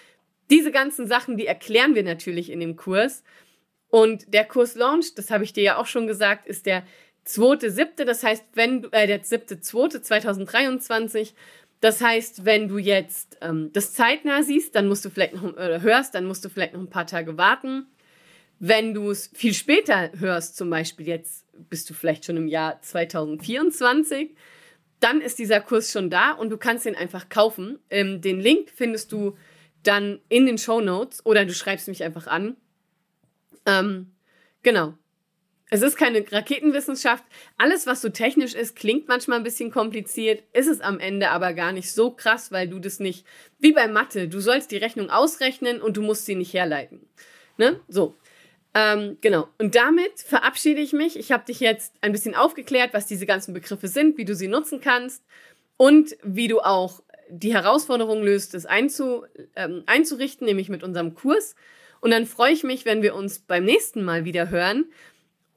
diese 0.50 0.70
ganzen 0.70 1.06
Sachen, 1.06 1.36
die 1.36 1.46
erklären 1.46 1.94
wir 1.94 2.04
natürlich 2.04 2.50
in 2.50 2.60
dem 2.60 2.76
Kurs. 2.76 3.22
Und 3.88 4.32
der 4.32 4.46
Kurs 4.46 4.74
Launch, 4.74 5.14
das 5.16 5.30
habe 5.30 5.44
ich 5.44 5.52
dir 5.52 5.62
ja 5.62 5.76
auch 5.76 5.86
schon 5.86 6.06
gesagt, 6.06 6.46
ist 6.46 6.64
der 6.64 6.82
zweite, 7.24 7.70
siebte. 7.70 8.06
Das 8.06 8.22
heißt, 8.22 8.44
wenn 8.54 8.90
äh, 8.92 9.06
der 9.06 9.22
siebte, 9.22 9.60
zweite 9.60 10.00
2023. 10.00 11.34
Das 11.80 12.00
heißt, 12.00 12.44
wenn 12.44 12.68
du 12.68 12.78
jetzt 12.78 13.38
ähm, 13.40 13.70
das 13.72 13.92
zeitnah 13.92 14.42
siehst, 14.42 14.74
dann 14.74 14.88
musst 14.88 15.04
du 15.04 15.10
vielleicht 15.10 15.34
noch 15.34 15.56
äh, 15.56 15.80
hörst, 15.80 16.14
dann 16.14 16.24
musst 16.24 16.44
du 16.44 16.48
vielleicht 16.48 16.72
noch 16.72 16.80
ein 16.80 16.90
paar 16.90 17.06
Tage 17.06 17.36
warten. 17.38 17.86
Wenn 18.58 18.94
du 18.94 19.10
es 19.10 19.30
viel 19.34 19.54
später 19.54 20.10
hörst, 20.18 20.56
zum 20.56 20.68
Beispiel 20.70 21.06
jetzt 21.06 21.46
bist 21.68 21.88
du 21.88 21.94
vielleicht 21.94 22.24
schon 22.24 22.36
im 22.36 22.48
Jahr 22.48 22.82
2024, 22.82 24.34
dann 24.98 25.20
ist 25.20 25.38
dieser 25.38 25.60
Kurs 25.60 25.92
schon 25.92 26.10
da 26.10 26.32
und 26.32 26.50
du 26.50 26.56
kannst 26.56 26.84
ihn 26.84 26.96
einfach 26.96 27.28
kaufen. 27.28 27.78
Ähm, 27.90 28.20
den 28.20 28.40
Link 28.40 28.70
findest 28.74 29.12
du 29.12 29.36
dann 29.84 30.20
in 30.28 30.46
den 30.46 30.58
Show 30.58 30.80
Notes 30.80 31.24
oder 31.24 31.44
du 31.44 31.54
schreibst 31.54 31.86
mich 31.86 32.02
einfach 32.02 32.26
an. 32.26 32.56
Ähm, 33.64 34.12
genau. 34.62 34.94
Es 35.70 35.82
ist 35.82 35.96
keine 35.96 36.24
Raketenwissenschaft. 36.30 37.24
Alles, 37.58 37.86
was 37.86 38.00
so 38.00 38.08
technisch 38.08 38.54
ist, 38.54 38.74
klingt 38.74 39.06
manchmal 39.08 39.38
ein 39.38 39.44
bisschen 39.44 39.70
kompliziert, 39.70 40.42
ist 40.52 40.66
es 40.66 40.80
am 40.80 40.98
Ende 40.98 41.30
aber 41.30 41.52
gar 41.52 41.72
nicht 41.72 41.92
so 41.92 42.10
krass, 42.10 42.50
weil 42.50 42.68
du 42.68 42.78
das 42.78 43.00
nicht, 43.00 43.26
wie 43.58 43.72
bei 43.72 43.86
Mathe, 43.86 44.28
du 44.28 44.40
sollst 44.40 44.70
die 44.70 44.78
Rechnung 44.78 45.10
ausrechnen 45.10 45.82
und 45.82 45.96
du 45.96 46.02
musst 46.02 46.24
sie 46.24 46.36
nicht 46.36 46.54
herleiten. 46.54 47.06
Ne? 47.58 47.80
So. 47.88 48.14
Ähm, 48.74 49.18
genau. 49.20 49.48
Und 49.58 49.74
damit 49.74 50.20
verabschiede 50.20 50.80
ich 50.80 50.92
mich. 50.92 51.18
Ich 51.18 51.32
habe 51.32 51.44
dich 51.44 51.60
jetzt 51.60 51.94
ein 52.00 52.12
bisschen 52.12 52.34
aufgeklärt, 52.34 52.94
was 52.94 53.06
diese 53.06 53.26
ganzen 53.26 53.52
Begriffe 53.52 53.88
sind, 53.88 54.16
wie 54.16 54.24
du 54.24 54.34
sie 54.34 54.48
nutzen 54.48 54.80
kannst 54.80 55.22
und 55.76 56.16
wie 56.22 56.48
du 56.48 56.60
auch 56.60 57.02
die 57.30 57.52
Herausforderung 57.52 58.22
löst, 58.22 58.54
das 58.54 58.64
einzu, 58.64 59.24
ähm, 59.54 59.82
einzurichten, 59.86 60.46
nämlich 60.46 60.68
mit 60.70 60.82
unserem 60.82 61.14
Kurs. 61.14 61.54
Und 62.00 62.10
dann 62.10 62.26
freue 62.26 62.52
ich 62.52 62.62
mich, 62.62 62.84
wenn 62.84 63.02
wir 63.02 63.14
uns 63.14 63.40
beim 63.40 63.64
nächsten 63.64 64.02
Mal 64.04 64.24
wieder 64.24 64.50
hören 64.50 64.86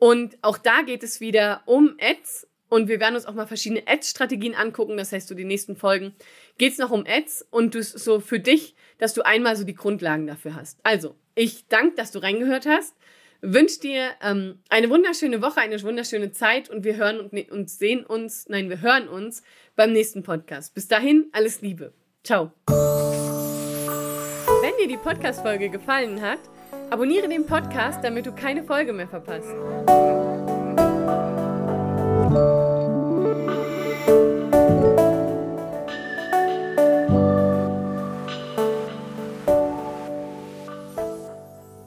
und 0.01 0.39
auch 0.41 0.57
da 0.57 0.81
geht 0.81 1.03
es 1.03 1.21
wieder 1.21 1.61
um 1.67 1.95
Ads. 2.01 2.47
Und 2.69 2.87
wir 2.87 2.99
werden 2.99 3.13
uns 3.13 3.27
auch 3.27 3.35
mal 3.35 3.45
verschiedene 3.45 3.83
Ads-Strategien 3.85 4.55
angucken. 4.55 4.97
Das 4.97 5.11
heißt, 5.11 5.27
so 5.27 5.35
die 5.35 5.45
nächsten 5.45 5.75
Folgen 5.75 6.15
geht 6.57 6.71
es 6.71 6.79
noch 6.79 6.89
um 6.89 7.05
Ads 7.05 7.45
und 7.51 7.75
du 7.75 7.83
so 7.83 8.19
für 8.19 8.39
dich, 8.39 8.73
dass 8.97 9.13
du 9.13 9.21
einmal 9.21 9.55
so 9.55 9.63
die 9.63 9.75
Grundlagen 9.75 10.25
dafür 10.25 10.55
hast. 10.55 10.79
Also, 10.81 11.15
ich 11.35 11.67
danke, 11.67 11.97
dass 11.97 12.11
du 12.11 12.17
reingehört 12.17 12.65
hast. 12.65 12.95
Wünsche 13.41 13.79
dir 13.81 14.09
ähm, 14.23 14.57
eine 14.69 14.89
wunderschöne 14.89 15.39
Woche, 15.43 15.59
eine 15.59 15.79
wunderschöne 15.83 16.31
Zeit 16.31 16.67
und 16.67 16.83
wir 16.83 16.95
hören 16.95 17.19
und, 17.19 17.31
ne, 17.31 17.45
und 17.51 17.69
sehen 17.69 18.03
uns, 18.03 18.49
nein, 18.49 18.71
wir 18.71 18.81
hören 18.81 19.07
uns 19.07 19.43
beim 19.75 19.91
nächsten 19.93 20.23
Podcast. 20.23 20.73
Bis 20.73 20.87
dahin, 20.87 21.29
alles 21.31 21.61
Liebe. 21.61 21.93
Ciao. 22.23 22.53
Wenn 24.63 24.77
dir 24.79 24.87
die 24.87 24.97
Podcast-Folge 24.97 25.69
gefallen 25.69 26.21
hat, 26.21 26.39
Abonniere 26.91 27.29
den 27.29 27.45
Podcast, 27.45 28.03
damit 28.03 28.25
du 28.25 28.33
keine 28.33 28.65
Folge 28.65 28.91
mehr 28.91 29.07
verpasst. 29.07 29.47